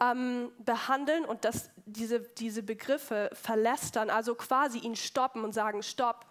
ähm, 0.00 0.50
behandeln 0.58 1.26
und 1.26 1.44
das, 1.44 1.68
diese, 1.84 2.20
diese 2.20 2.62
Begriffe 2.62 3.28
verlästern, 3.34 4.08
also 4.08 4.34
quasi 4.34 4.78
ihn 4.78 4.96
stoppen 4.96 5.44
und 5.44 5.52
sagen, 5.52 5.82
stopp, 5.82 6.24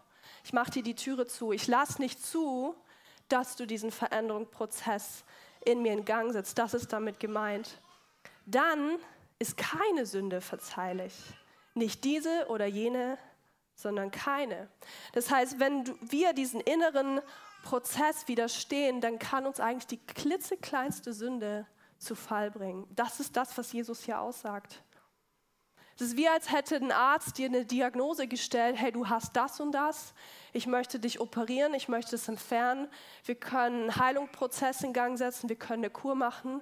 ich 0.45 0.53
mache 0.53 0.69
dir 0.69 0.84
die 0.84 0.93
Türe 0.93 1.25
zu, 1.25 1.51
ich 1.51 1.65
lasse 1.65 1.99
nicht 1.99 2.23
zu, 2.23 2.75
dass 3.29 3.55
du 3.55 3.65
diesen 3.65 3.91
Veränderungsprozess 3.91 5.23
in 5.65 5.81
mir 5.81 5.91
in 5.91 6.05
Gang 6.05 6.31
setzt, 6.31 6.60
das 6.60 6.75
ist 6.75 6.93
damit 6.93 7.19
gemeint, 7.19 7.81
dann 8.45 8.99
ist 9.39 9.58
keine 9.58 10.05
Sünde 10.05 10.41
verzeihlich. 10.41 11.15
Nicht 11.73 12.03
diese 12.03 12.45
oder 12.47 12.67
jene, 12.67 13.17
sondern 13.73 14.12
keine. 14.12 14.69
Das 15.13 15.31
heißt, 15.31 15.60
wenn 15.60 15.88
wir 16.12 16.34
diesen 16.34 16.62
inneren 16.62 17.21
Prozess 17.63 18.27
widerstehen, 18.27 19.01
dann 19.01 19.17
kann 19.17 19.47
uns 19.47 19.60
eigentlich 19.60 19.88
die 19.88 19.97
klitzekleinste 19.97 21.12
Sünde 21.12 21.65
zu 21.97 22.13
Fall 22.13 22.51
bringen. 22.51 22.88
Das 22.95 23.19
ist 23.19 23.36
das, 23.36 23.58
was 23.58 23.73
Jesus 23.73 24.03
hier 24.03 24.21
aussagt. 24.21 24.84
Es 25.95 26.01
ist 26.01 26.17
wie, 26.17 26.27
als 26.27 26.51
hätte 26.51 26.75
ein 26.75 26.91
Arzt 26.91 27.38
dir 27.38 27.45
eine 27.45 27.65
Diagnose 27.65 28.27
gestellt, 28.27 28.75
hey, 28.77 28.91
du 28.91 29.08
hast 29.08 29.34
das 29.36 29.62
und 29.62 29.71
das, 29.71 30.13
ich 30.51 30.67
möchte 30.67 30.99
dich 30.99 31.21
operieren, 31.21 31.73
ich 31.73 31.88
möchte 31.88 32.15
es 32.15 32.27
entfernen, 32.27 32.89
wir 33.23 33.36
können 33.36 33.84
einen 33.84 33.95
Heilungsprozess 33.95 34.81
in 34.81 34.91
Gang 34.91 35.17
setzen, 35.17 35.47
wir 35.47 35.55
können 35.55 35.86
eine 35.86 35.89
Kur 35.89 36.15
machen, 36.15 36.62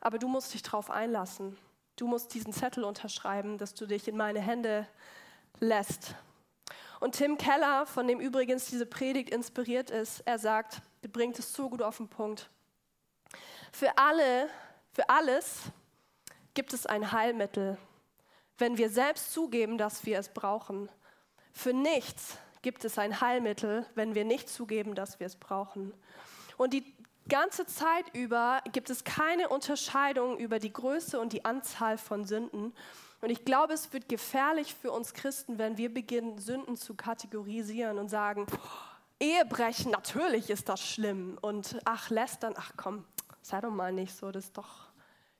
aber 0.00 0.18
du 0.18 0.28
musst 0.28 0.54
dich 0.54 0.62
darauf 0.62 0.90
einlassen. 0.90 1.58
Du 1.96 2.06
musst 2.06 2.32
diesen 2.32 2.54
Zettel 2.54 2.84
unterschreiben, 2.84 3.58
dass 3.58 3.74
du 3.74 3.84
dich 3.84 4.08
in 4.08 4.16
meine 4.16 4.40
Hände 4.40 4.88
lässt. 5.58 6.14
Und 7.00 7.16
Tim 7.16 7.36
Keller, 7.36 7.84
von 7.84 8.08
dem 8.08 8.18
übrigens 8.18 8.66
diese 8.66 8.86
Predigt 8.86 9.28
inspiriert 9.28 9.90
ist, 9.90 10.20
er 10.20 10.38
sagt, 10.38 10.80
er 11.02 11.08
bringt 11.10 11.38
es 11.38 11.52
so 11.52 11.68
gut 11.68 11.82
auf 11.82 11.98
den 11.98 12.08
Punkt. 12.08 12.48
Für 13.72 13.98
alle, 13.98 14.48
für 14.92 15.08
alles 15.10 15.64
gibt 16.54 16.72
es 16.72 16.86
ein 16.86 17.12
Heilmittel, 17.12 17.76
wenn 18.60 18.78
wir 18.78 18.90
selbst 18.90 19.32
zugeben, 19.32 19.78
dass 19.78 20.04
wir 20.06 20.18
es 20.18 20.28
brauchen. 20.28 20.88
Für 21.52 21.72
nichts 21.72 22.36
gibt 22.62 22.84
es 22.84 22.98
ein 22.98 23.20
Heilmittel, 23.20 23.86
wenn 23.94 24.14
wir 24.14 24.24
nicht 24.24 24.48
zugeben, 24.48 24.94
dass 24.94 25.18
wir 25.18 25.26
es 25.26 25.36
brauchen. 25.36 25.92
Und 26.56 26.74
die 26.74 26.84
ganze 27.28 27.64
Zeit 27.64 28.04
über 28.14 28.60
gibt 28.72 28.90
es 28.90 29.04
keine 29.04 29.48
Unterscheidung 29.48 30.38
über 30.38 30.58
die 30.58 30.72
Größe 30.72 31.18
und 31.18 31.32
die 31.32 31.44
Anzahl 31.44 31.96
von 31.96 32.24
Sünden. 32.24 32.74
Und 33.22 33.30
ich 33.30 33.44
glaube, 33.44 33.72
es 33.72 33.92
wird 33.92 34.08
gefährlich 34.08 34.74
für 34.74 34.92
uns 34.92 35.14
Christen, 35.14 35.58
wenn 35.58 35.78
wir 35.78 35.92
beginnen, 35.92 36.38
Sünden 36.38 36.76
zu 36.76 36.94
kategorisieren 36.94 37.98
und 37.98 38.08
sagen, 38.08 38.46
Ehebrechen, 39.20 39.90
natürlich 39.90 40.48
ist 40.48 40.68
das 40.68 40.80
schlimm. 40.80 41.38
Und 41.40 41.78
ach, 41.84 42.10
lästern, 42.10 42.54
ach 42.56 42.72
komm, 42.76 43.04
sei 43.42 43.60
doch 43.60 43.70
mal 43.70 43.92
nicht 43.92 44.14
so, 44.14 44.30
das 44.30 44.46
ist 44.46 44.56
doch, 44.56 44.89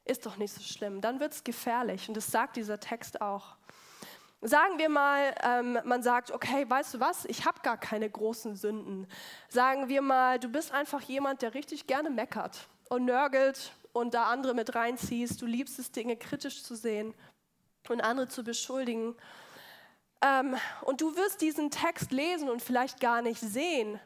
ist 0.05 0.27
doch 0.27 0.37
nicht 0.37 0.55
so 0.55 0.61
schlimm. 0.61 1.01
Dann 1.01 1.21
wird 1.21 1.33
es 1.33 1.45
gefährlich. 1.45 2.09
Und 2.09 2.17
das 2.17 2.31
sagt 2.31 2.57
dieser 2.57 2.81
Text 2.81 3.21
auch. 3.21 3.57
Sagen 4.43 4.79
wir 4.79 4.89
mal, 4.89 5.35
ähm, 5.43 5.79
man 5.85 6.03
sagt, 6.03 6.31
okay, 6.31 6.65
weißt 6.69 6.95
du 6.95 7.01
was, 7.01 7.27
ich 7.27 7.45
habe 7.45 7.61
gar 7.63 7.77
keine 7.77 8.09
großen 8.09 8.57
Sünden. 8.57 9.07
Sagen 9.49 9.89
wir 9.89 10.01
mal, 10.01 10.39
du 10.39 10.49
bist 10.49 10.73
einfach 10.73 11.03
jemand, 11.03 11.43
der 11.43 11.53
richtig 11.53 11.87
gerne 11.87 12.09
meckert 12.09 12.69
und 12.89 13.05
nörgelt 13.05 13.73
und 13.93 14.15
da 14.15 14.31
andere 14.31 14.55
mit 14.55 14.75
reinziehst. 14.75 15.43
Du 15.43 15.47
liebst 15.47 15.79
es, 15.79 15.93
Dinge 15.93 16.17
kritisch 16.17 16.63
zu 16.63 16.75
sehen 16.75 17.13
und 17.91 18.01
andere 18.01 18.29
zu 18.29 18.43
beschuldigen. 18.43 19.15
Ähm, 20.23 20.57
und 20.83 21.03
du 21.03 21.15
wirst 21.17 21.43
diesen 21.43 21.71
Text 21.71 22.11
lesen 22.11 22.49
und 22.49 22.63
vielleicht 22.63 22.99
gar 22.99 23.21
nicht 23.21 23.41
sehen. 23.41 24.01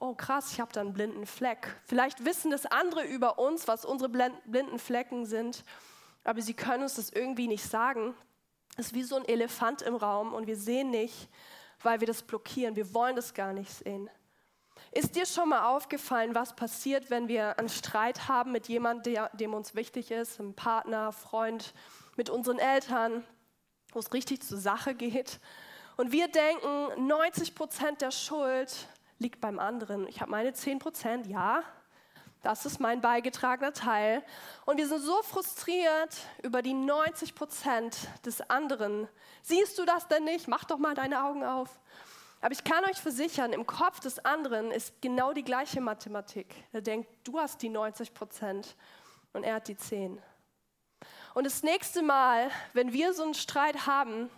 Oh 0.00 0.14
krass, 0.14 0.52
ich 0.52 0.60
habe 0.60 0.72
da 0.72 0.80
einen 0.80 0.92
blinden 0.92 1.26
Fleck. 1.26 1.74
Vielleicht 1.84 2.24
wissen 2.24 2.52
das 2.52 2.66
andere 2.66 3.04
über 3.04 3.40
uns, 3.40 3.66
was 3.66 3.84
unsere 3.84 4.08
blinden 4.08 4.78
Flecken 4.78 5.26
sind, 5.26 5.64
aber 6.22 6.40
sie 6.40 6.54
können 6.54 6.84
uns 6.84 6.94
das 6.94 7.10
irgendwie 7.10 7.48
nicht 7.48 7.64
sagen. 7.64 8.14
Es 8.76 8.86
ist 8.86 8.94
wie 8.94 9.02
so 9.02 9.16
ein 9.16 9.24
Elefant 9.24 9.82
im 9.82 9.96
Raum 9.96 10.34
und 10.34 10.46
wir 10.46 10.56
sehen 10.56 10.90
nicht, 10.90 11.28
weil 11.82 11.98
wir 11.98 12.06
das 12.06 12.22
blockieren. 12.22 12.76
Wir 12.76 12.94
wollen 12.94 13.16
das 13.16 13.34
gar 13.34 13.52
nicht 13.52 13.72
sehen. 13.72 14.08
Ist 14.92 15.16
dir 15.16 15.26
schon 15.26 15.48
mal 15.48 15.66
aufgefallen, 15.66 16.32
was 16.32 16.54
passiert, 16.54 17.10
wenn 17.10 17.26
wir 17.26 17.58
einen 17.58 17.68
Streit 17.68 18.28
haben 18.28 18.52
mit 18.52 18.68
jemandem, 18.68 19.14
der, 19.14 19.30
dem 19.30 19.52
uns 19.52 19.74
wichtig 19.74 20.12
ist, 20.12 20.38
einem 20.38 20.54
Partner, 20.54 21.10
Freund, 21.10 21.74
mit 22.14 22.30
unseren 22.30 22.60
Eltern, 22.60 23.24
wo 23.92 23.98
es 23.98 24.12
richtig 24.12 24.42
zur 24.42 24.58
Sache 24.58 24.94
geht. 24.94 25.40
Und 25.96 26.12
wir 26.12 26.28
denken, 26.28 27.08
90 27.08 27.56
Prozent 27.56 28.00
der 28.00 28.12
Schuld 28.12 28.88
liegt 29.18 29.40
beim 29.40 29.58
anderen. 29.58 30.06
Ich 30.08 30.20
habe 30.20 30.30
meine 30.30 30.52
10 30.52 30.78
Prozent, 30.78 31.26
ja, 31.26 31.62
das 32.42 32.66
ist 32.66 32.78
mein 32.78 33.00
beigetragener 33.00 33.72
Teil. 33.72 34.24
Und 34.64 34.78
wir 34.78 34.86
sind 34.86 35.02
so 35.02 35.22
frustriert 35.22 36.16
über 36.42 36.62
die 36.62 36.74
90 36.74 37.34
Prozent 37.34 37.96
des 38.24 38.40
anderen. 38.48 39.08
Siehst 39.42 39.78
du 39.78 39.84
das 39.84 40.06
denn 40.06 40.24
nicht? 40.24 40.46
Mach 40.46 40.64
doch 40.64 40.78
mal 40.78 40.94
deine 40.94 41.24
Augen 41.24 41.44
auf. 41.44 41.80
Aber 42.40 42.52
ich 42.52 42.62
kann 42.62 42.84
euch 42.84 42.98
versichern, 42.98 43.52
im 43.52 43.66
Kopf 43.66 43.98
des 43.98 44.24
anderen 44.24 44.70
ist 44.70 45.02
genau 45.02 45.32
die 45.32 45.42
gleiche 45.42 45.80
Mathematik. 45.80 46.54
Er 46.72 46.80
denkt, 46.80 47.08
du 47.24 47.38
hast 47.40 47.60
die 47.62 47.68
90 47.68 48.14
Prozent 48.14 48.76
und 49.32 49.42
er 49.42 49.56
hat 49.56 49.66
die 49.66 49.76
10. 49.76 50.22
Und 51.34 51.44
das 51.44 51.64
nächste 51.64 52.02
Mal, 52.02 52.50
wenn 52.74 52.92
wir 52.92 53.12
so 53.12 53.24
einen 53.24 53.34
Streit 53.34 53.86
haben 53.88 54.30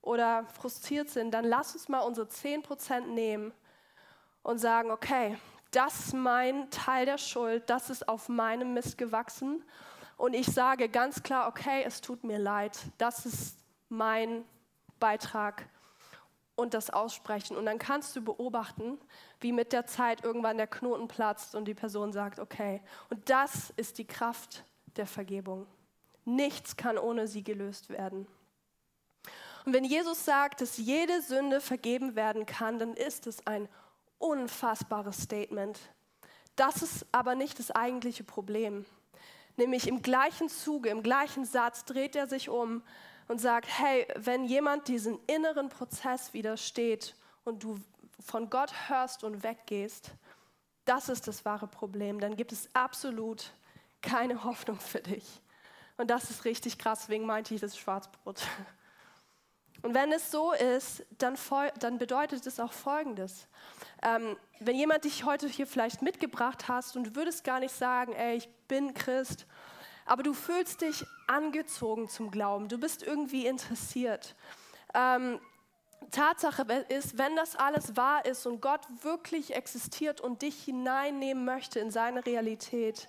oder 0.00 0.46
frustriert 0.60 1.10
sind, 1.10 1.32
dann 1.32 1.44
lass 1.44 1.74
uns 1.74 1.88
mal 1.88 2.00
unsere 2.00 2.28
10% 2.28 3.00
nehmen 3.06 3.52
und 4.48 4.56
sagen, 4.56 4.90
okay, 4.90 5.36
das 5.72 6.06
ist 6.06 6.14
mein 6.14 6.70
Teil 6.70 7.04
der 7.04 7.18
Schuld, 7.18 7.68
das 7.68 7.90
ist 7.90 8.08
auf 8.08 8.30
meinem 8.30 8.72
Mist 8.72 8.96
gewachsen. 8.96 9.62
Und 10.16 10.32
ich 10.32 10.46
sage 10.46 10.88
ganz 10.88 11.22
klar, 11.22 11.48
okay, 11.48 11.82
es 11.84 12.00
tut 12.00 12.24
mir 12.24 12.38
leid, 12.38 12.78
das 12.96 13.26
ist 13.26 13.58
mein 13.90 14.46
Beitrag 14.98 15.68
und 16.56 16.72
das 16.72 16.88
aussprechen. 16.88 17.58
Und 17.58 17.66
dann 17.66 17.78
kannst 17.78 18.16
du 18.16 18.22
beobachten, 18.22 18.98
wie 19.38 19.52
mit 19.52 19.74
der 19.74 19.84
Zeit 19.84 20.24
irgendwann 20.24 20.56
der 20.56 20.66
Knoten 20.66 21.08
platzt 21.08 21.54
und 21.54 21.66
die 21.66 21.74
Person 21.74 22.14
sagt, 22.14 22.38
okay. 22.38 22.80
Und 23.10 23.28
das 23.28 23.68
ist 23.76 23.98
die 23.98 24.06
Kraft 24.06 24.64
der 24.96 25.06
Vergebung. 25.06 25.66
Nichts 26.24 26.74
kann 26.74 26.96
ohne 26.96 27.26
sie 27.26 27.44
gelöst 27.44 27.90
werden. 27.90 28.26
Und 29.66 29.74
wenn 29.74 29.84
Jesus 29.84 30.24
sagt, 30.24 30.62
dass 30.62 30.78
jede 30.78 31.20
Sünde 31.20 31.60
vergeben 31.60 32.16
werden 32.16 32.46
kann, 32.46 32.78
dann 32.78 32.94
ist 32.94 33.26
es 33.26 33.46
ein 33.46 33.68
unfassbares 34.18 35.22
Statement. 35.22 35.78
Das 36.56 36.82
ist 36.82 37.06
aber 37.12 37.34
nicht 37.34 37.58
das 37.58 37.70
eigentliche 37.70 38.24
Problem. 38.24 38.84
Nämlich 39.56 39.88
im 39.88 40.02
gleichen 40.02 40.48
Zuge, 40.48 40.88
im 40.88 41.02
gleichen 41.02 41.44
Satz 41.44 41.84
dreht 41.84 42.16
er 42.16 42.26
sich 42.26 42.48
um 42.48 42.82
und 43.28 43.40
sagt, 43.40 43.66
hey, 43.68 44.06
wenn 44.16 44.44
jemand 44.44 44.88
diesen 44.88 45.18
inneren 45.26 45.68
Prozess 45.68 46.32
widersteht 46.32 47.14
und 47.44 47.62
du 47.62 47.80
von 48.24 48.50
Gott 48.50 48.72
hörst 48.88 49.24
und 49.24 49.42
weggehst, 49.42 50.12
das 50.84 51.08
ist 51.08 51.28
das 51.28 51.44
wahre 51.44 51.66
Problem. 51.66 52.20
Dann 52.20 52.36
gibt 52.36 52.52
es 52.52 52.68
absolut 52.74 53.52
keine 54.00 54.44
Hoffnung 54.44 54.78
für 54.80 55.00
dich. 55.00 55.40
Und 55.96 56.08
das 56.08 56.30
ist 56.30 56.44
richtig 56.44 56.78
krass, 56.78 57.00
deswegen 57.00 57.26
meinte 57.26 57.54
ich 57.54 57.60
das 57.60 57.76
Schwarzbrot. 57.76 58.40
Und 59.82 59.94
wenn 59.94 60.12
es 60.12 60.30
so 60.30 60.52
ist, 60.52 61.04
dann, 61.18 61.36
dann 61.78 61.98
bedeutet 61.98 62.46
es 62.46 62.58
auch 62.58 62.72
Folgendes. 62.72 63.46
Ähm, 64.02 64.36
wenn 64.60 64.76
jemand 64.76 65.04
dich 65.04 65.24
heute 65.24 65.46
hier 65.46 65.66
vielleicht 65.66 66.02
mitgebracht 66.02 66.68
hast 66.68 66.96
und 66.96 67.04
du 67.04 67.16
würdest 67.16 67.44
gar 67.44 67.60
nicht 67.60 67.74
sagen, 67.74 68.12
ey, 68.12 68.36
ich 68.36 68.48
bin 68.66 68.94
Christ, 68.94 69.46
aber 70.04 70.22
du 70.22 70.32
fühlst 70.32 70.80
dich 70.80 71.04
angezogen 71.26 72.08
zum 72.08 72.30
Glauben, 72.30 72.68
du 72.68 72.78
bist 72.78 73.02
irgendwie 73.02 73.46
interessiert. 73.46 74.34
Ähm, 74.94 75.38
Tatsache 76.10 76.62
ist, 76.88 77.18
wenn 77.18 77.36
das 77.36 77.56
alles 77.56 77.96
wahr 77.96 78.24
ist 78.24 78.46
und 78.46 78.60
Gott 78.60 78.80
wirklich 79.02 79.54
existiert 79.54 80.20
und 80.20 80.42
dich 80.42 80.64
hineinnehmen 80.64 81.44
möchte 81.44 81.80
in 81.80 81.90
seine 81.90 82.24
Realität, 82.24 83.08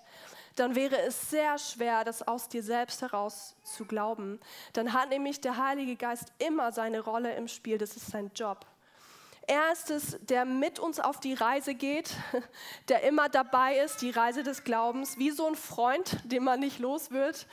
dann 0.59 0.75
wäre 0.75 0.97
es 0.99 1.29
sehr 1.29 1.57
schwer, 1.57 2.03
das 2.03 2.27
aus 2.27 2.49
dir 2.49 2.61
selbst 2.61 3.01
heraus 3.01 3.55
zu 3.63 3.85
glauben. 3.85 4.39
Dann 4.73 4.93
hat 4.93 5.09
nämlich 5.09 5.39
der 5.39 5.57
Heilige 5.57 5.95
Geist 5.95 6.33
immer 6.37 6.71
seine 6.71 6.99
Rolle 6.99 7.33
im 7.35 7.47
Spiel, 7.47 7.77
das 7.77 7.95
ist 7.95 8.07
sein 8.07 8.31
Job. 8.35 8.65
Er 9.47 9.71
ist 9.71 9.89
es, 9.89 10.17
der 10.21 10.45
mit 10.45 10.77
uns 10.77 10.99
auf 10.99 11.19
die 11.19 11.33
Reise 11.33 11.73
geht, 11.73 12.11
der 12.89 13.03
immer 13.03 13.29
dabei 13.29 13.79
ist, 13.79 14.01
die 14.01 14.11
Reise 14.11 14.43
des 14.43 14.63
Glaubens, 14.63 15.17
wie 15.17 15.31
so 15.31 15.47
ein 15.47 15.55
Freund, 15.55 16.17
den 16.23 16.43
man 16.43 16.59
nicht 16.59 16.77
los 16.77 17.09
wird. 17.09 17.47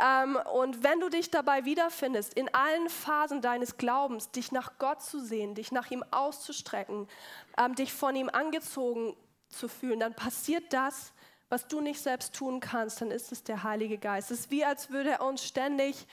Ähm, 0.00 0.38
und 0.54 0.82
wenn 0.82 1.00
du 1.00 1.08
dich 1.08 1.30
dabei 1.30 1.64
wiederfindest, 1.64 2.34
in 2.34 2.52
allen 2.54 2.88
Phasen 2.88 3.40
deines 3.40 3.76
Glaubens, 3.76 4.30
dich 4.30 4.52
nach 4.52 4.78
Gott 4.78 5.02
zu 5.02 5.20
sehen, 5.20 5.54
dich 5.54 5.70
nach 5.70 5.90
ihm 5.90 6.04
auszustrecken, 6.10 7.08
ähm, 7.56 7.74
dich 7.74 7.92
von 7.92 8.16
ihm 8.16 8.28
angezogen 8.28 9.14
zu 9.48 9.68
fühlen, 9.68 10.00
dann 10.00 10.14
passiert 10.14 10.72
das, 10.72 11.12
was 11.48 11.66
du 11.66 11.80
nicht 11.80 12.00
selbst 12.00 12.34
tun 12.34 12.60
kannst, 12.60 13.00
dann 13.00 13.10
ist 13.10 13.32
es 13.32 13.42
der 13.42 13.62
Heilige 13.62 13.98
Geist. 13.98 14.30
Es 14.30 14.40
ist 14.40 14.50
wie, 14.50 14.64
als 14.64 14.90
würde 14.90 15.10
er 15.10 15.22
uns 15.22 15.44
ständig 15.44 16.06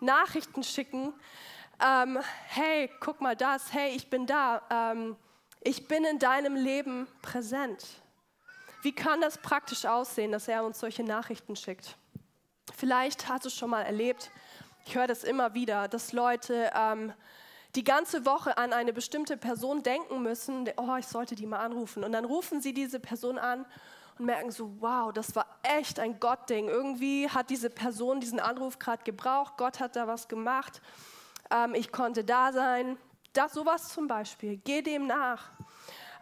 Nachrichten 0.00 0.62
schicken. 0.62 1.12
Ähm, 1.80 2.18
hey, 2.48 2.90
guck 3.00 3.20
mal 3.20 3.36
das, 3.36 3.72
hey, 3.72 3.94
ich 3.94 4.08
bin 4.08 4.26
da, 4.26 4.62
ähm, 4.70 5.16
ich 5.60 5.88
bin 5.88 6.04
in 6.04 6.18
deinem 6.18 6.56
Leben 6.56 7.06
präsent. 7.22 7.84
Wie 8.82 8.92
kann 8.92 9.20
das 9.20 9.38
praktisch 9.38 9.84
aussehen, 9.84 10.32
dass 10.32 10.48
er 10.48 10.64
uns 10.64 10.80
solche 10.80 11.02
Nachrichten 11.02 11.56
schickt? 11.56 11.96
Vielleicht 12.76 13.28
hast 13.28 13.44
du 13.44 13.48
es 13.48 13.54
schon 13.54 13.70
mal 13.70 13.82
erlebt, 13.82 14.30
ich 14.86 14.94
höre 14.94 15.06
das 15.06 15.22
immer 15.22 15.52
wieder, 15.52 15.86
dass 15.88 16.12
Leute 16.12 16.70
ähm, 16.74 17.12
die 17.74 17.84
ganze 17.84 18.24
Woche 18.24 18.56
an 18.56 18.72
eine 18.72 18.92
bestimmte 18.92 19.36
Person 19.36 19.82
denken 19.82 20.22
müssen, 20.22 20.68
oh, 20.76 20.96
ich 20.96 21.06
sollte 21.06 21.34
die 21.34 21.44
mal 21.44 21.58
anrufen. 21.58 22.04
Und 22.04 22.12
dann 22.12 22.24
rufen 22.24 22.62
sie 22.62 22.72
diese 22.72 22.98
Person 22.98 23.38
an 23.38 23.66
und 24.18 24.26
merken 24.26 24.50
so, 24.50 24.70
wow, 24.80 25.12
das 25.12 25.34
war 25.34 25.46
echt 25.62 25.98
ein 25.98 26.20
Gottding. 26.20 26.68
Irgendwie 26.68 27.28
hat 27.28 27.50
diese 27.50 27.70
Person 27.70 28.20
diesen 28.20 28.40
Anruf 28.40 28.78
gerade 28.78 29.04
gebraucht, 29.04 29.54
Gott 29.56 29.80
hat 29.80 29.96
da 29.96 30.06
was 30.06 30.28
gemacht, 30.28 30.80
ähm, 31.50 31.74
ich 31.74 31.92
konnte 31.92 32.24
da 32.24 32.52
sein. 32.52 32.96
Das 33.32 33.52
sowas 33.52 33.92
zum 33.92 34.08
Beispiel, 34.08 34.56
geh 34.64 34.82
dem 34.82 35.06
nach. 35.06 35.50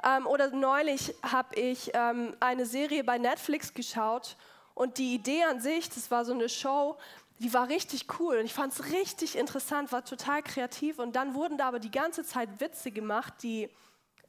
Ähm, 0.05 0.27
oder 0.27 0.51
neulich 0.51 1.15
habe 1.23 1.55
ich 1.55 1.91
ähm, 1.95 2.37
eine 2.41 2.67
Serie 2.67 3.03
bei 3.05 3.19
Netflix 3.19 3.73
geschaut 3.73 4.37
und 4.75 4.99
die 4.99 5.15
Idee 5.15 5.45
an 5.45 5.61
sich, 5.61 5.89
das 5.89 6.11
war 6.11 6.25
so 6.25 6.33
eine 6.33 6.49
Show, 6.49 6.97
die 7.39 7.53
war 7.53 7.69
richtig 7.69 8.07
cool 8.19 8.39
und 8.39 8.45
ich 8.45 8.55
fand 8.55 8.73
es 8.73 8.93
richtig 8.93 9.37
interessant, 9.37 9.93
war 9.93 10.05
total 10.05 10.43
kreativ 10.43 10.99
und 10.99 11.17
dann 11.17 11.35
wurden 11.35 11.59
da 11.59 11.69
aber 11.69 11.79
die 11.79 11.91
ganze 11.91 12.25
Zeit 12.25 12.61
Witze 12.61 12.91
gemacht, 12.91 13.35
die 13.43 13.69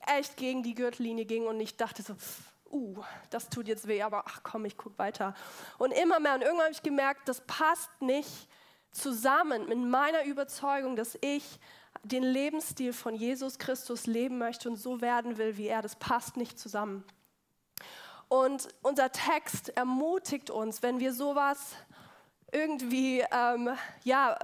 echt 0.05 0.37
gegen 0.37 0.63
die 0.63 0.73
Gürtellinie 0.73 1.25
gingen 1.25 1.47
und 1.47 1.59
ich 1.59 1.75
dachte 1.77 2.01
so, 2.01 2.15
uh, 2.71 3.03
das 3.29 3.49
tut 3.49 3.67
jetzt 3.67 3.87
weh, 3.87 4.01
aber 4.01 4.23
ach 4.27 4.41
komm, 4.43 4.65
ich 4.65 4.77
gucke 4.77 4.97
weiter. 4.97 5.33
Und 5.77 5.91
immer 5.91 6.19
mehr 6.19 6.35
und 6.35 6.41
irgendwann 6.41 6.65
habe 6.65 6.73
ich 6.73 6.83
gemerkt, 6.83 7.27
das 7.27 7.41
passt 7.41 7.89
nicht 8.01 8.49
zusammen 8.91 9.67
mit 9.67 9.77
meiner 9.77 10.25
Überzeugung, 10.25 10.95
dass 10.95 11.17
ich 11.21 11.59
den 12.03 12.23
Lebensstil 12.23 12.93
von 12.93 13.15
Jesus 13.15 13.59
Christus 13.59 14.07
leben 14.07 14.37
möchte 14.37 14.69
und 14.69 14.77
so 14.77 15.01
werden 15.01 15.37
will 15.37 15.57
wie 15.57 15.67
er. 15.67 15.81
Das 15.81 15.95
passt 15.95 16.37
nicht 16.37 16.59
zusammen. 16.59 17.03
Und 18.29 18.67
unser 18.81 19.11
Text 19.11 19.69
ermutigt 19.69 20.49
uns, 20.49 20.83
wenn 20.83 20.99
wir 20.99 21.13
sowas 21.13 21.75
irgendwie 22.51 23.23
ähm, 23.31 23.69
ja, 24.03 24.37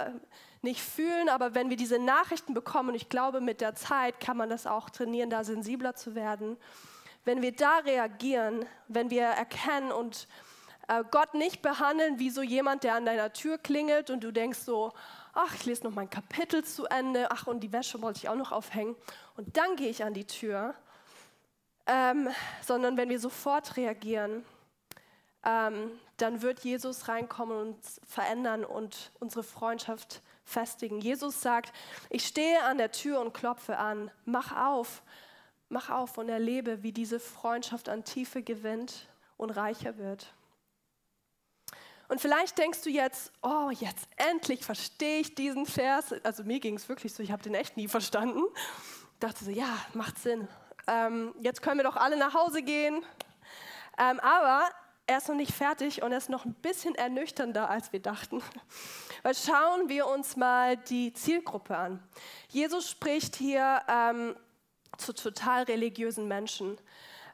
nicht 0.62 0.80
fühlen, 0.80 1.28
aber 1.28 1.54
wenn 1.54 1.70
wir 1.70 1.76
diese 1.76 1.98
Nachrichten 1.98 2.54
bekommen, 2.54 2.90
und 2.90 2.94
ich 2.94 3.08
glaube, 3.08 3.40
mit 3.40 3.60
der 3.60 3.74
Zeit 3.74 4.20
kann 4.20 4.36
man 4.36 4.48
das 4.48 4.66
auch 4.66 4.90
trainieren, 4.90 5.30
da 5.30 5.44
sensibler 5.44 5.94
zu 5.94 6.14
werden, 6.14 6.56
wenn 7.24 7.42
wir 7.42 7.52
da 7.52 7.78
reagieren, 7.78 8.66
wenn 8.88 9.10
wir 9.10 9.24
erkennen 9.24 9.92
und 9.92 10.28
äh, 10.88 11.02
Gott 11.10 11.34
nicht 11.34 11.62
behandeln 11.62 12.18
wie 12.18 12.30
so 12.30 12.42
jemand, 12.42 12.84
der 12.84 12.94
an 12.94 13.06
deiner 13.06 13.32
Tür 13.32 13.58
klingelt 13.58 14.10
und 14.10 14.22
du 14.22 14.32
denkst 14.32 14.58
so, 14.60 14.92
ach, 15.32 15.54
ich 15.54 15.64
lese 15.64 15.84
noch 15.84 15.94
mein 15.94 16.10
Kapitel 16.10 16.64
zu 16.64 16.86
Ende, 16.86 17.30
ach, 17.30 17.46
und 17.46 17.60
die 17.60 17.72
Wäsche 17.72 18.00
wollte 18.02 18.18
ich 18.18 18.28
auch 18.28 18.34
noch 18.34 18.52
aufhängen 18.52 18.94
und 19.36 19.56
dann 19.56 19.76
gehe 19.76 19.88
ich 19.88 20.04
an 20.04 20.14
die 20.14 20.26
Tür, 20.26 20.74
ähm, 21.86 22.28
sondern 22.62 22.96
wenn 22.96 23.08
wir 23.08 23.18
sofort 23.18 23.76
reagieren, 23.76 24.44
ähm, 25.44 25.90
dann 26.16 26.42
wird 26.42 26.60
Jesus 26.60 27.08
reinkommen 27.08 27.58
und 27.58 27.68
uns 27.74 28.00
verändern 28.06 28.64
und 28.64 29.10
unsere 29.20 29.42
Freundschaft 29.42 30.22
festigen. 30.44 31.00
Jesus 31.00 31.40
sagt, 31.40 31.72
ich 32.10 32.26
stehe 32.26 32.62
an 32.64 32.78
der 32.78 32.92
Tür 32.92 33.20
und 33.20 33.34
klopfe 33.34 33.78
an, 33.78 34.10
mach 34.24 34.54
auf, 34.56 35.02
mach 35.74 35.90
auf 35.90 36.16
und 36.16 36.30
erlebe, 36.30 36.82
wie 36.82 36.92
diese 36.92 37.20
Freundschaft 37.20 37.90
an 37.90 38.04
Tiefe 38.04 38.42
gewinnt 38.42 39.08
und 39.36 39.50
reicher 39.50 39.98
wird. 39.98 40.32
Und 42.08 42.20
vielleicht 42.20 42.56
denkst 42.56 42.82
du 42.82 42.90
jetzt, 42.90 43.32
oh, 43.42 43.70
jetzt 43.70 44.08
endlich 44.16 44.64
verstehe 44.64 45.20
ich 45.20 45.34
diesen 45.34 45.66
Vers. 45.66 46.14
Also 46.22 46.44
mir 46.44 46.60
ging 46.60 46.76
es 46.76 46.88
wirklich 46.88 47.12
so, 47.12 47.22
ich 47.22 47.32
habe 47.32 47.42
den 47.42 47.54
echt 47.54 47.76
nie 47.76 47.88
verstanden. 47.88 48.42
Ich 49.14 49.18
dachte 49.20 49.44
so, 49.44 49.50
ja, 49.50 49.68
macht 49.92 50.18
Sinn 50.18 50.48
ähm, 50.86 51.34
jetzt 51.40 51.62
können 51.62 51.78
wir 51.78 51.84
doch 51.84 51.96
alle 51.96 52.16
nach 52.16 52.34
Hause 52.34 52.62
gehen. 52.62 53.02
Ähm, 53.98 54.20
aber 54.20 54.68
er 55.06 55.18
ist 55.18 55.28
noch 55.28 55.36
nicht 55.36 55.52
fertig 55.52 56.02
und 56.02 56.12
er 56.12 56.18
ist 56.18 56.30
noch 56.30 56.44
ein 56.44 56.54
bisschen 56.54 56.94
ernüchternder, 56.94 57.68
als 57.68 57.92
wir 57.92 58.00
dachten. 58.00 58.42
Weil 59.22 59.34
schauen 59.34 59.88
wir 59.88 60.06
uns 60.06 60.36
mal 60.36 60.76
die 60.76 61.12
Zielgruppe 61.12 61.76
an. 61.76 62.02
Jesus 62.48 62.90
spricht 62.90 63.36
hier 63.36 63.82
ähm, 63.88 64.34
zu 64.98 65.12
total 65.12 65.64
religiösen 65.64 66.28
Menschen. 66.28 66.78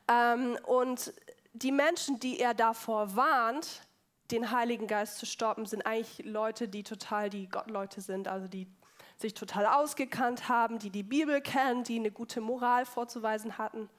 Ähm, 0.08 0.58
und 0.66 1.12
die 1.52 1.72
Menschen, 1.72 2.20
die 2.20 2.40
er 2.40 2.54
davor 2.54 3.16
warnt, 3.16 3.82
den 4.30 4.50
Heiligen 4.50 4.86
Geist 4.86 5.18
zu 5.18 5.26
stoppen, 5.26 5.66
sind 5.66 5.84
eigentlich 5.84 6.24
Leute, 6.24 6.68
die 6.68 6.82
total 6.82 7.30
die 7.30 7.48
Gottleute 7.48 8.00
sind, 8.00 8.28
also 8.28 8.46
die 8.46 8.68
sich 9.16 9.34
total 9.34 9.66
ausgekannt 9.66 10.48
haben, 10.48 10.78
die 10.78 10.90
die 10.90 11.02
Bibel 11.02 11.40
kennen, 11.40 11.84
die 11.84 11.98
eine 11.98 12.10
gute 12.10 12.40
Moral 12.40 12.86
vorzuweisen 12.86 13.58
hatten. 13.58 13.90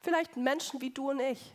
Vielleicht 0.00 0.36
Menschen 0.36 0.80
wie 0.80 0.90
du 0.90 1.10
und 1.10 1.20
ich. 1.20 1.54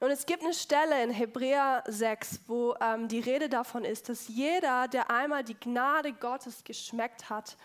Und 0.00 0.10
es 0.10 0.26
gibt 0.26 0.42
eine 0.42 0.54
Stelle 0.54 1.02
in 1.02 1.10
Hebräer 1.10 1.82
6, 1.86 2.40
wo 2.46 2.74
ähm, 2.80 3.08
die 3.08 3.20
Rede 3.20 3.48
davon 3.48 3.84
ist, 3.84 4.08
dass 4.08 4.28
jeder, 4.28 4.86
der 4.88 5.10
einmal 5.10 5.42
die 5.42 5.58
Gnade 5.58 6.12
Gottes 6.12 6.62
geschmeckt 6.62 7.30
hat 7.30 7.56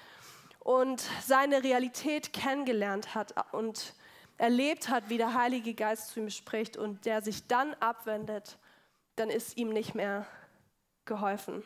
und 0.63 1.03
seine 1.21 1.63
Realität 1.63 2.33
kennengelernt 2.33 3.15
hat 3.15 3.33
und 3.53 3.93
erlebt 4.37 4.89
hat, 4.89 5.09
wie 5.09 5.17
der 5.17 5.33
Heilige 5.33 5.73
Geist 5.73 6.09
zu 6.09 6.21
ihm 6.21 6.29
spricht 6.29 6.77
und 6.77 7.05
der 7.05 7.21
sich 7.21 7.47
dann 7.47 7.73
abwendet, 7.75 8.57
dann 9.15 9.29
ist 9.29 9.57
ihm 9.57 9.69
nicht 9.69 9.93
mehr 9.93 10.25
geholfen. 11.05 11.63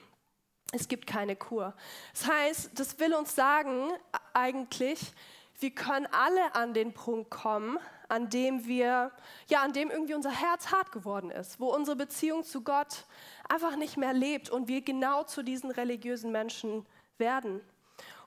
Es 0.73 0.87
gibt 0.87 1.07
keine 1.07 1.35
Kur. 1.35 1.73
Das 2.13 2.27
heißt, 2.27 2.79
das 2.79 2.99
will 2.99 3.13
uns 3.13 3.35
sagen, 3.35 3.89
eigentlich, 4.33 4.99
wir 5.59 5.71
können 5.71 6.07
alle 6.11 6.55
an 6.55 6.73
den 6.73 6.93
Punkt 6.93 7.29
kommen, 7.29 7.77
an 8.09 8.29
dem 8.29 8.67
wir, 8.67 9.11
ja, 9.47 9.61
an 9.61 9.73
dem 9.73 9.89
irgendwie 9.89 10.13
unser 10.13 10.31
Herz 10.31 10.71
hart 10.71 10.91
geworden 10.91 11.31
ist, 11.31 11.59
wo 11.59 11.73
unsere 11.73 11.95
Beziehung 11.95 12.43
zu 12.43 12.63
Gott 12.63 13.05
einfach 13.47 13.75
nicht 13.75 13.97
mehr 13.97 14.13
lebt 14.13 14.49
und 14.49 14.67
wir 14.67 14.81
genau 14.81 15.23
zu 15.23 15.41
diesen 15.41 15.71
religiösen 15.71 16.31
Menschen 16.31 16.85
werden. 17.17 17.61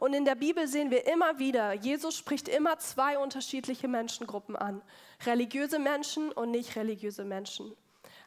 Und 0.00 0.14
in 0.14 0.24
der 0.24 0.34
Bibel 0.34 0.66
sehen 0.66 0.90
wir 0.90 1.06
immer 1.06 1.38
wieder, 1.38 1.72
Jesus 1.74 2.16
spricht 2.16 2.48
immer 2.48 2.78
zwei 2.78 3.18
unterschiedliche 3.18 3.86
Menschengruppen 3.86 4.56
an. 4.56 4.82
Religiöse 5.24 5.78
Menschen 5.78 6.32
und 6.32 6.50
nicht 6.50 6.74
religiöse 6.74 7.24
Menschen 7.24 7.76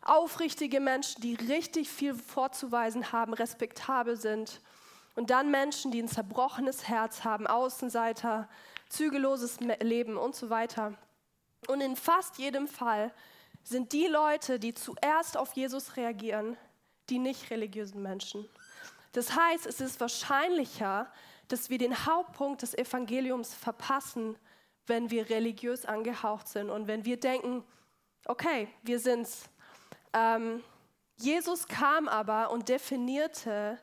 aufrichtige 0.06 0.80
Menschen, 0.80 1.22
die 1.22 1.36
richtig 1.36 1.90
viel 1.90 2.14
vorzuweisen 2.16 3.12
haben, 3.12 3.34
respektabel 3.34 4.18
sind. 4.18 4.62
Und 5.16 5.30
dann 5.30 5.52
Menschen, 5.52 5.92
die 5.92 6.02
ein 6.02 6.08
zerbrochenes 6.08 6.88
Herz 6.88 7.24
haben, 7.24 7.48
Außenseiter, 7.48 8.50
zügelloses 8.90 9.60
Leben 9.60 10.18
und 10.18 10.36
so 10.36 10.50
weiter. 10.50 10.94
Und 11.68 11.82
in 11.82 11.96
fast 11.96 12.38
jedem 12.38 12.68
Fall 12.68 13.14
sind 13.64 13.94
die 13.94 14.08
Leute, 14.08 14.60
die 14.60 14.74
zuerst 14.74 15.38
auf 15.38 15.54
Jesus 15.54 15.96
reagieren, 15.96 16.58
die 17.10 17.20
nicht 17.20 17.50
religiösen 17.52 18.02
Menschen. 18.02 18.48
Das 19.14 19.36
heißt, 19.36 19.68
es 19.68 19.80
ist 19.80 20.00
wahrscheinlicher, 20.00 21.12
dass 21.54 21.70
wir 21.70 21.78
den 21.78 22.08
Hauptpunkt 22.08 22.64
des 22.64 22.74
Evangeliums 22.74 23.54
verpassen, 23.54 24.36
wenn 24.88 25.12
wir 25.12 25.30
religiös 25.30 25.86
angehaucht 25.86 26.48
sind 26.48 26.72
und 26.72 26.88
wenn 26.88 27.06
wir 27.06 27.20
denken, 27.20 27.64
okay, 28.26 28.68
wir 28.82 29.00
sind's, 29.00 29.44
ähm, 30.14 30.64
Jesus 31.18 31.68
kam 31.68 32.08
aber 32.08 32.50
und 32.50 32.70
definierte 32.70 33.78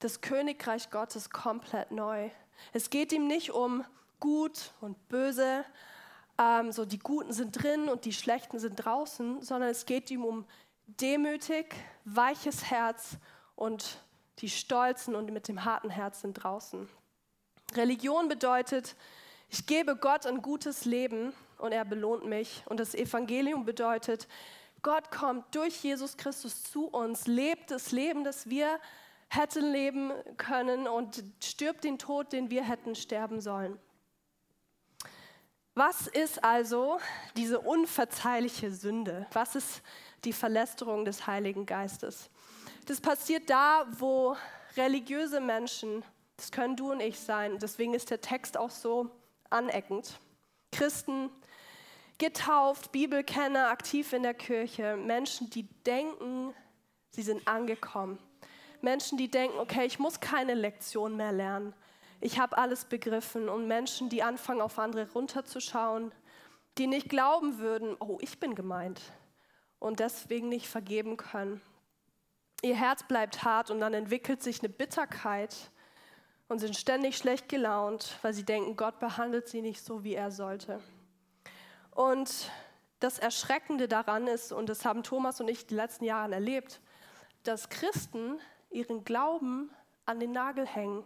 das 0.00 0.20
Königreich 0.20 0.90
Gottes 0.90 1.30
komplett 1.30 1.92
neu. 1.92 2.28
Es 2.74 2.90
geht 2.90 3.10
ihm 3.12 3.26
nicht 3.26 3.52
um 3.52 3.86
gut 4.20 4.74
und 4.82 5.08
böse, 5.08 5.64
ähm, 6.38 6.72
so 6.72 6.84
die 6.84 6.98
Guten 6.98 7.32
sind 7.32 7.52
drin 7.52 7.88
und 7.88 8.04
die 8.04 8.12
Schlechten 8.12 8.58
sind 8.58 8.76
draußen, 8.76 9.40
sondern 9.40 9.70
es 9.70 9.86
geht 9.86 10.10
ihm 10.10 10.26
um 10.26 10.44
demütig, 10.86 11.74
weiches 12.04 12.70
Herz 12.70 13.16
und 13.56 13.98
die 14.40 14.50
Stolzen 14.50 15.14
und 15.14 15.32
mit 15.32 15.48
dem 15.48 15.64
harten 15.64 15.88
Herz 15.88 16.20
sind 16.20 16.34
draußen. 16.34 16.86
Religion 17.74 18.28
bedeutet, 18.28 18.96
ich 19.50 19.66
gebe 19.66 19.96
Gott 19.96 20.26
ein 20.26 20.42
gutes 20.42 20.84
Leben 20.84 21.32
und 21.58 21.72
er 21.72 21.84
belohnt 21.84 22.24
mich. 22.24 22.62
Und 22.66 22.80
das 22.80 22.94
Evangelium 22.94 23.64
bedeutet, 23.64 24.28
Gott 24.82 25.10
kommt 25.10 25.54
durch 25.54 25.82
Jesus 25.82 26.16
Christus 26.16 26.64
zu 26.64 26.86
uns, 26.86 27.26
lebt 27.26 27.70
das 27.70 27.90
Leben, 27.92 28.24
das 28.24 28.48
wir 28.48 28.78
hätten 29.28 29.72
leben 29.72 30.12
können 30.36 30.86
und 30.86 31.22
stirbt 31.42 31.84
den 31.84 31.98
Tod, 31.98 32.32
den 32.32 32.50
wir 32.50 32.64
hätten 32.64 32.94
sterben 32.94 33.40
sollen. 33.40 33.78
Was 35.74 36.06
ist 36.08 36.42
also 36.42 36.98
diese 37.36 37.60
unverzeihliche 37.60 38.72
Sünde? 38.72 39.26
Was 39.32 39.54
ist 39.54 39.82
die 40.24 40.32
Verlästerung 40.32 41.04
des 41.04 41.26
Heiligen 41.26 41.66
Geistes? 41.66 42.30
Das 42.86 43.00
passiert 43.00 43.48
da, 43.48 43.86
wo 43.98 44.36
religiöse 44.76 45.40
Menschen, 45.40 46.02
das 46.38 46.52
können 46.52 46.76
du 46.76 46.92
und 46.92 47.00
ich 47.00 47.18
sein, 47.18 47.58
deswegen 47.58 47.92
ist 47.92 48.10
der 48.10 48.20
Text 48.20 48.56
auch 48.56 48.70
so 48.70 49.10
aneckend, 49.50 50.20
Christen, 50.72 51.30
getauft, 52.18 52.92
Bibelkenner, 52.92 53.68
aktiv 53.68 54.12
in 54.12 54.22
der 54.22 54.34
Kirche, 54.34 54.96
Menschen, 54.96 55.50
die 55.50 55.64
denken, 55.84 56.54
sie 57.10 57.22
sind 57.22 57.46
angekommen. 57.46 58.18
Menschen, 58.80 59.18
die 59.18 59.28
denken, 59.28 59.58
okay, 59.58 59.84
ich 59.84 59.98
muss 59.98 60.20
keine 60.20 60.54
Lektion 60.54 61.16
mehr 61.16 61.32
lernen. 61.32 61.74
Ich 62.20 62.38
habe 62.38 62.56
alles 62.56 62.84
begriffen. 62.84 63.48
Und 63.48 63.66
Menschen, 63.66 64.08
die 64.08 64.22
anfangen, 64.22 64.60
auf 64.60 64.78
andere 64.78 65.10
runterzuschauen, 65.10 66.12
die 66.78 66.86
nicht 66.86 67.08
glauben 67.08 67.58
würden, 67.58 67.96
oh, 67.98 68.18
ich 68.20 68.38
bin 68.38 68.54
gemeint. 68.54 69.00
Und 69.80 69.98
deswegen 69.98 70.48
nicht 70.48 70.68
vergeben 70.68 71.16
können. 71.16 71.60
Ihr 72.62 72.76
Herz 72.76 73.02
bleibt 73.02 73.42
hart 73.42 73.70
und 73.70 73.80
dann 73.80 73.94
entwickelt 73.94 74.42
sich 74.42 74.60
eine 74.60 74.68
Bitterkeit 74.68 75.72
und 76.48 76.58
sind 76.58 76.76
ständig 76.76 77.16
schlecht 77.16 77.48
gelaunt, 77.48 78.18
weil 78.22 78.32
sie 78.32 78.44
denken, 78.44 78.76
Gott 78.76 78.98
behandelt 78.98 79.48
sie 79.48 79.62
nicht 79.62 79.84
so, 79.84 80.02
wie 80.02 80.14
er 80.14 80.30
sollte. 80.30 80.80
Und 81.90 82.50
das 83.00 83.18
Erschreckende 83.18 83.86
daran 83.86 84.26
ist, 84.26 84.52
und 84.52 84.68
das 84.68 84.84
haben 84.84 85.02
Thomas 85.02 85.40
und 85.40 85.48
ich 85.48 85.66
die 85.66 85.74
letzten 85.74 86.04
Jahre 86.04 86.34
erlebt, 86.34 86.80
dass 87.44 87.68
Christen 87.68 88.38
ihren 88.70 89.04
Glauben 89.04 89.70
an 90.04 90.20
den 90.20 90.32
Nagel 90.32 90.66
hängen. 90.66 91.04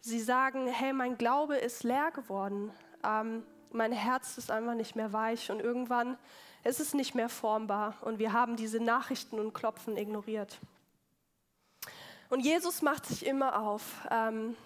Sie 0.00 0.20
sagen, 0.20 0.66
hey, 0.66 0.92
mein 0.92 1.16
Glaube 1.16 1.56
ist 1.56 1.82
leer 1.82 2.10
geworden, 2.10 2.72
ähm, 3.04 3.44
mein 3.70 3.92
Herz 3.92 4.38
ist 4.38 4.50
einfach 4.50 4.74
nicht 4.74 4.96
mehr 4.96 5.12
weich 5.12 5.50
und 5.50 5.60
irgendwann 5.60 6.18
ist 6.62 6.80
es 6.80 6.94
nicht 6.94 7.14
mehr 7.14 7.28
formbar 7.28 7.96
und 8.02 8.18
wir 8.18 8.32
haben 8.32 8.56
diese 8.56 8.80
Nachrichten 8.80 9.38
und 9.38 9.52
Klopfen 9.52 9.96
ignoriert. 9.96 10.58
Und 12.34 12.40
Jesus 12.40 12.82
macht 12.82 13.06
sich 13.06 13.24
immer 13.24 13.60
auf, 13.60 14.08
ähm, 14.10 14.56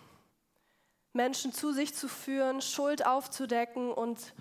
Menschen 1.13 1.53
zu 1.53 1.71
sich 1.75 1.95
zu 1.95 2.09
führen, 2.09 2.63
Schuld 2.63 3.05
aufzudecken 3.05 3.93
und 3.93 4.33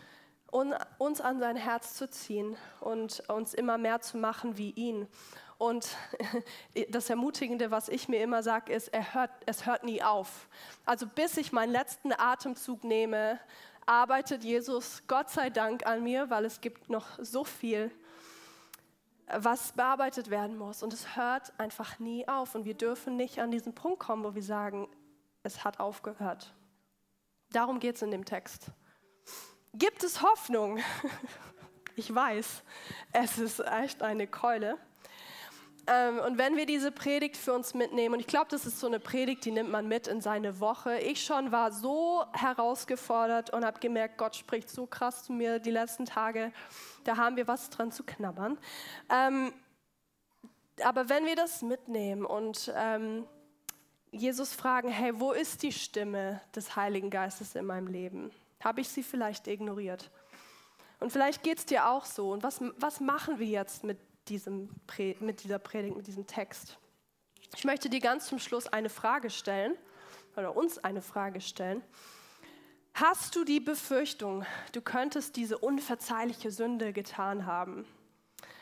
uns 0.49 1.19
an 1.19 1.37
sein 1.37 1.57
Herz 1.57 1.95
zu 1.95 2.09
ziehen 2.09 2.55
und 2.79 3.29
uns 3.29 3.53
immer 3.53 3.77
mehr 3.77 3.99
zu 3.99 4.15
machen 4.15 4.57
wie 4.57 4.71
ihn. 4.71 5.09
Und 5.57 5.89
das 6.89 7.09
Ermutigende, 7.09 7.69
was 7.69 7.89
ich 7.89 8.07
mir 8.07 8.23
immer 8.23 8.43
sage, 8.43 8.71
ist, 8.71 8.87
er 8.93 9.13
hört, 9.13 9.31
es 9.45 9.65
hört 9.65 9.83
nie 9.83 10.01
auf. 10.01 10.47
Also 10.85 11.05
bis 11.05 11.35
ich 11.35 11.51
meinen 11.51 11.73
letzten 11.73 12.13
Atemzug 12.13 12.85
nehme, 12.85 13.41
arbeitet 13.85 14.45
Jesus 14.45 15.03
Gott 15.09 15.29
sei 15.31 15.49
Dank 15.49 15.85
an 15.85 16.01
mir, 16.01 16.29
weil 16.29 16.45
es 16.45 16.61
gibt 16.61 16.89
noch 16.89 17.19
so 17.19 17.43
viel, 17.43 17.91
was 19.27 19.73
bearbeitet 19.73 20.29
werden 20.29 20.57
muss. 20.57 20.83
Und 20.83 20.93
es 20.93 21.15
hört 21.15 21.57
einfach 21.59 21.99
nie 21.99 22.27
auf. 22.27 22.55
Und 22.55 22.65
wir 22.65 22.75
dürfen 22.75 23.15
nicht 23.17 23.39
an 23.39 23.51
diesen 23.51 23.73
Punkt 23.73 23.99
kommen, 23.99 24.23
wo 24.23 24.35
wir 24.35 24.43
sagen, 24.43 24.87
es 25.43 25.63
hat 25.63 25.79
aufgehört. 25.79 26.53
Darum 27.51 27.79
geht 27.79 27.95
es 27.95 28.01
in 28.01 28.11
dem 28.11 28.25
Text. 28.25 28.67
Gibt 29.73 30.03
es 30.03 30.21
Hoffnung? 30.21 30.79
Ich 31.99 32.13
weiß, 32.13 32.61
es 33.11 33.39
ist 33.39 33.59
echt 33.59 34.03
eine 34.03 34.27
Keule. 34.27 34.77
Ähm, 35.87 36.19
und 36.19 36.37
wenn 36.37 36.57
wir 36.57 36.65
diese 36.65 36.91
Predigt 36.91 37.37
für 37.37 37.53
uns 37.53 37.73
mitnehmen, 37.73 38.15
und 38.15 38.19
ich 38.19 38.27
glaube, 38.27 38.47
das 38.51 38.65
ist 38.65 38.79
so 38.79 38.87
eine 38.87 38.99
Predigt, 38.99 39.45
die 39.45 39.51
nimmt 39.51 39.71
man 39.71 39.87
mit 39.87 40.07
in 40.07 40.21
seine 40.21 40.59
Woche. 40.59 40.99
Ich 40.99 41.23
schon 41.23 41.51
war 41.51 41.71
so 41.71 42.25
herausgefordert 42.33 43.51
und 43.51 43.65
habe 43.65 43.79
gemerkt, 43.79 44.17
Gott 44.17 44.35
spricht 44.35 44.69
so 44.69 44.85
krass 44.85 45.23
zu 45.23 45.33
mir 45.33 45.59
die 45.59 45.71
letzten 45.71 46.05
Tage. 46.05 46.51
Da 47.07 47.17
haben 47.17 47.37
wir 47.37 47.47
was 47.47 47.69
dran 47.69 47.91
zu 47.91 48.03
knabbern. 48.03 48.57
Ähm, 49.09 49.53
aber 50.83 51.09
wenn 51.09 51.25
wir 51.25 51.35
das 51.35 51.61
mitnehmen 51.61 52.25
und 52.25 52.71
ähm, 52.75 53.25
Jesus 54.11 54.53
fragen, 54.53 54.89
hey, 54.89 55.19
wo 55.19 55.31
ist 55.31 55.63
die 55.63 55.71
Stimme 55.71 56.41
des 56.55 56.75
Heiligen 56.75 57.09
Geistes 57.09 57.55
in 57.55 57.65
meinem 57.65 57.87
Leben? 57.87 58.31
Habe 58.63 58.81
ich 58.81 58.89
sie 58.89 59.03
vielleicht 59.03 59.47
ignoriert? 59.47 60.11
Und 60.99 61.11
vielleicht 61.11 61.43
geht 61.43 61.59
es 61.59 61.65
dir 61.65 61.87
auch 61.87 62.05
so. 62.05 62.31
Und 62.31 62.43
was, 62.43 62.61
was 62.77 62.99
machen 62.99 63.39
wir 63.39 63.47
jetzt 63.47 63.83
mit, 63.83 63.99
diesem, 64.27 64.69
mit 65.19 65.43
dieser 65.43 65.59
Predigt, 65.59 65.95
mit 65.95 66.07
diesem 66.07 66.27
Text? 66.27 66.77
Ich 67.55 67.63
möchte 67.63 67.89
dir 67.89 68.01
ganz 68.01 68.27
zum 68.27 68.39
Schluss 68.39 68.67
eine 68.67 68.89
Frage 68.89 69.29
stellen, 69.29 69.75
oder 70.35 70.55
uns 70.55 70.77
eine 70.77 71.01
Frage 71.01 71.41
stellen. 71.41 71.81
Hast 72.99 73.35
du 73.35 73.43
die 73.43 73.59
Befürchtung, 73.59 74.43
du 74.71 74.81
könntest 74.81 75.35
diese 75.35 75.59
unverzeihliche 75.59 76.49
Sünde 76.49 76.93
getan 76.93 77.45
haben? 77.45 77.85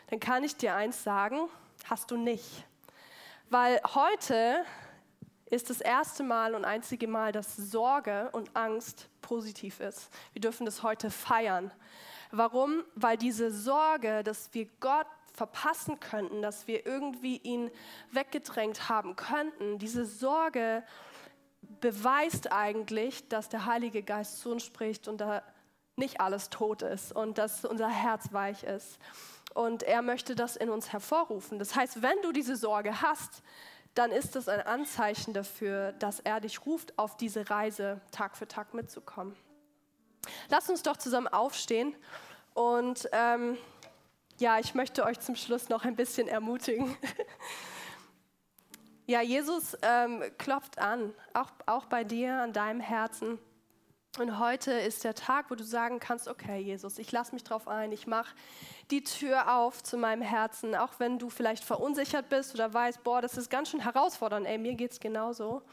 Dann 0.10 0.20
kann 0.20 0.44
ich 0.44 0.58
dir 0.58 0.76
eins 0.76 1.06
sagen, 1.06 1.48
hast 1.86 2.12
du 2.12 2.18
nicht. 2.18 2.66
Weil 3.50 3.80
heute 3.94 4.66
ist 5.46 5.70
das 5.70 5.80
erste 5.80 6.24
Mal 6.24 6.54
und 6.54 6.66
einzige 6.66 7.08
Mal, 7.08 7.32
dass 7.32 7.56
Sorge 7.56 8.28
und 8.34 8.54
Angst 8.58 9.08
positiv 9.22 9.80
ist. 9.80 10.10
Wir 10.34 10.42
dürfen 10.42 10.66
das 10.66 10.84
heute 10.84 11.12
feiern. 11.12 11.72
Warum? 12.30 12.84
Weil 12.96 13.16
diese 13.16 13.52
Sorge, 13.52 14.22
dass 14.22 14.54
wir 14.54 14.68
Gott 14.82 15.08
verpassen 15.32 16.02
könnten, 16.02 16.42
dass 16.42 16.68
wir 16.68 16.86
irgendwie 16.86 17.38
ihn 17.38 17.72
weggedrängt 18.12 18.90
haben 18.90 19.16
könnten, 19.16 19.80
diese 19.80 20.06
Sorge 20.06 20.84
beweist 21.82 22.52
eigentlich, 22.52 23.28
dass 23.30 23.50
der 23.50 23.66
Heilige 23.66 24.04
Geist 24.04 24.40
zu 24.40 24.52
uns 24.52 24.64
spricht 24.64 25.08
und 25.08 25.20
da 25.20 25.44
nicht 25.96 26.20
alles 26.20 26.50
tot 26.50 26.82
ist 26.82 27.12
und 27.14 27.38
dass 27.38 27.66
unser 27.66 27.90
Herz 27.90 28.32
weich 28.32 28.64
ist. 28.64 29.00
Und 29.54 29.84
er 29.84 30.02
möchte 30.02 30.36
das 30.36 30.58
in 30.58 30.70
uns 30.70 30.92
hervorrufen. 30.92 31.60
Das 31.60 31.76
heißt, 31.76 32.02
wenn 32.02 32.22
du 32.22 32.32
diese 32.32 32.58
Sorge 32.58 33.02
hast, 33.02 33.42
dann 33.94 34.12
ist 34.12 34.36
es 34.36 34.50
ein 34.50 34.62
Anzeichen 34.62 35.34
dafür, 35.34 35.94
dass 35.94 36.20
er 36.20 36.42
dich 36.42 36.66
ruft, 36.66 37.00
auf 37.00 37.16
diese 37.16 37.50
Reise 37.50 38.02
Tag 38.12 38.36
für 38.36 38.48
Tag 38.48 38.74
mitzukommen. 38.74 39.36
Lass 40.50 40.70
uns 40.70 40.84
doch 40.84 40.98
zusammen 40.98 41.28
aufstehen 41.28 41.96
und 42.54 43.08
ähm, 43.14 43.58
ja, 44.38 44.60
ich 44.60 44.76
möchte 44.76 45.06
euch 45.06 45.20
zum 45.22 45.36
Schluss 45.36 45.70
noch 45.70 45.86
ein 45.86 45.96
bisschen 45.96 46.28
ermutigen. 46.28 46.98
ja, 49.06 49.22
Jesus 49.22 49.78
ähm, 49.82 50.24
klopft 50.38 50.80
an, 50.80 51.14
auch, 51.34 51.52
auch 51.66 51.86
bei 51.86 52.04
dir, 52.04 52.42
an 52.42 52.54
deinem 52.54 52.80
Herzen. 52.80 53.38
Und 54.18 54.40
heute 54.40 54.72
ist 54.72 55.04
der 55.04 55.14
Tag, 55.14 55.52
wo 55.52 55.56
du 55.56 55.64
sagen 55.64 56.00
kannst, 56.00 56.30
okay, 56.30 56.60
Jesus, 56.60 56.98
ich 57.00 57.12
lasse 57.12 57.34
mich 57.34 57.44
drauf 57.44 57.68
ein, 57.68 57.92
ich 57.92 58.08
mache 58.08 58.34
die 58.90 59.04
Tür 59.04 59.54
auf 59.58 59.84
zu 59.84 59.98
meinem 59.98 60.22
Herzen, 60.22 60.74
auch 60.74 60.94
wenn 61.00 61.20
du 61.20 61.30
vielleicht 61.30 61.66
verunsichert 61.66 62.30
bist 62.30 62.54
oder 62.56 62.74
weißt, 62.74 63.04
boah, 63.04 63.22
das 63.22 63.36
ist 63.36 63.50
ganz 63.50 63.70
schön 63.70 63.82
herausfordernd, 63.82 64.48
ey, 64.48 64.58
mir 64.58 64.76
geht 64.76 64.92
es 64.92 65.00
genauso. 65.02 65.64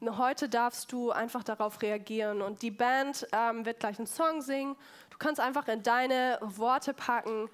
Und 0.00 0.16
heute 0.16 0.48
darfst 0.48 0.90
du 0.90 1.12
einfach 1.12 1.44
darauf 1.44 1.82
reagieren 1.82 2.40
und 2.42 2.62
die 2.62 2.70
Band 2.70 3.28
ähm, 3.32 3.66
wird 3.66 3.78
gleich 3.78 3.98
einen 3.98 4.06
Song 4.08 4.40
singen. 4.40 4.74
Du 5.10 5.18
kannst 5.18 5.38
einfach 5.38 5.68
in 5.68 5.82
deine 5.82 6.38
Worte 6.40 6.94
packen, 6.94 7.50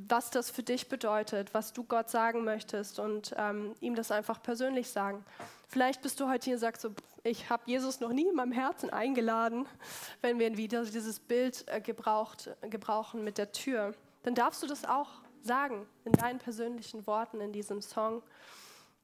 was 0.00 0.30
das 0.30 0.48
für 0.48 0.62
dich 0.62 0.88
bedeutet, 0.88 1.52
was 1.54 1.72
du 1.72 1.82
Gott 1.82 2.08
sagen 2.08 2.44
möchtest 2.44 3.00
und 3.00 3.34
ähm, 3.36 3.74
ihm 3.80 3.96
das 3.96 4.12
einfach 4.12 4.40
persönlich 4.40 4.90
sagen. 4.90 5.24
Vielleicht 5.66 6.02
bist 6.02 6.20
du 6.20 6.28
heute 6.28 6.44
hier 6.44 6.54
und 6.54 6.60
sagst 6.60 6.82
so, 6.82 6.90
ich 7.24 7.50
habe 7.50 7.64
Jesus 7.66 7.98
noch 7.98 8.12
nie 8.12 8.28
in 8.28 8.36
meinem 8.36 8.52
Herzen 8.52 8.90
eingeladen, 8.90 9.66
wenn 10.20 10.38
wir 10.38 10.56
wieder 10.56 10.84
dieses 10.84 11.18
Bild 11.18 11.64
äh, 11.66 11.80
gebraucht, 11.80 12.50
gebrauchen 12.62 13.24
mit 13.24 13.38
der 13.38 13.50
Tür. 13.50 13.92
Dann 14.22 14.36
darfst 14.36 14.62
du 14.62 14.68
das 14.68 14.84
auch 14.84 15.08
sagen 15.42 15.84
in 16.04 16.12
deinen 16.12 16.38
persönlichen 16.38 17.06
Worten 17.08 17.40
in 17.40 17.52
diesem 17.52 17.82
Song. 17.82 18.22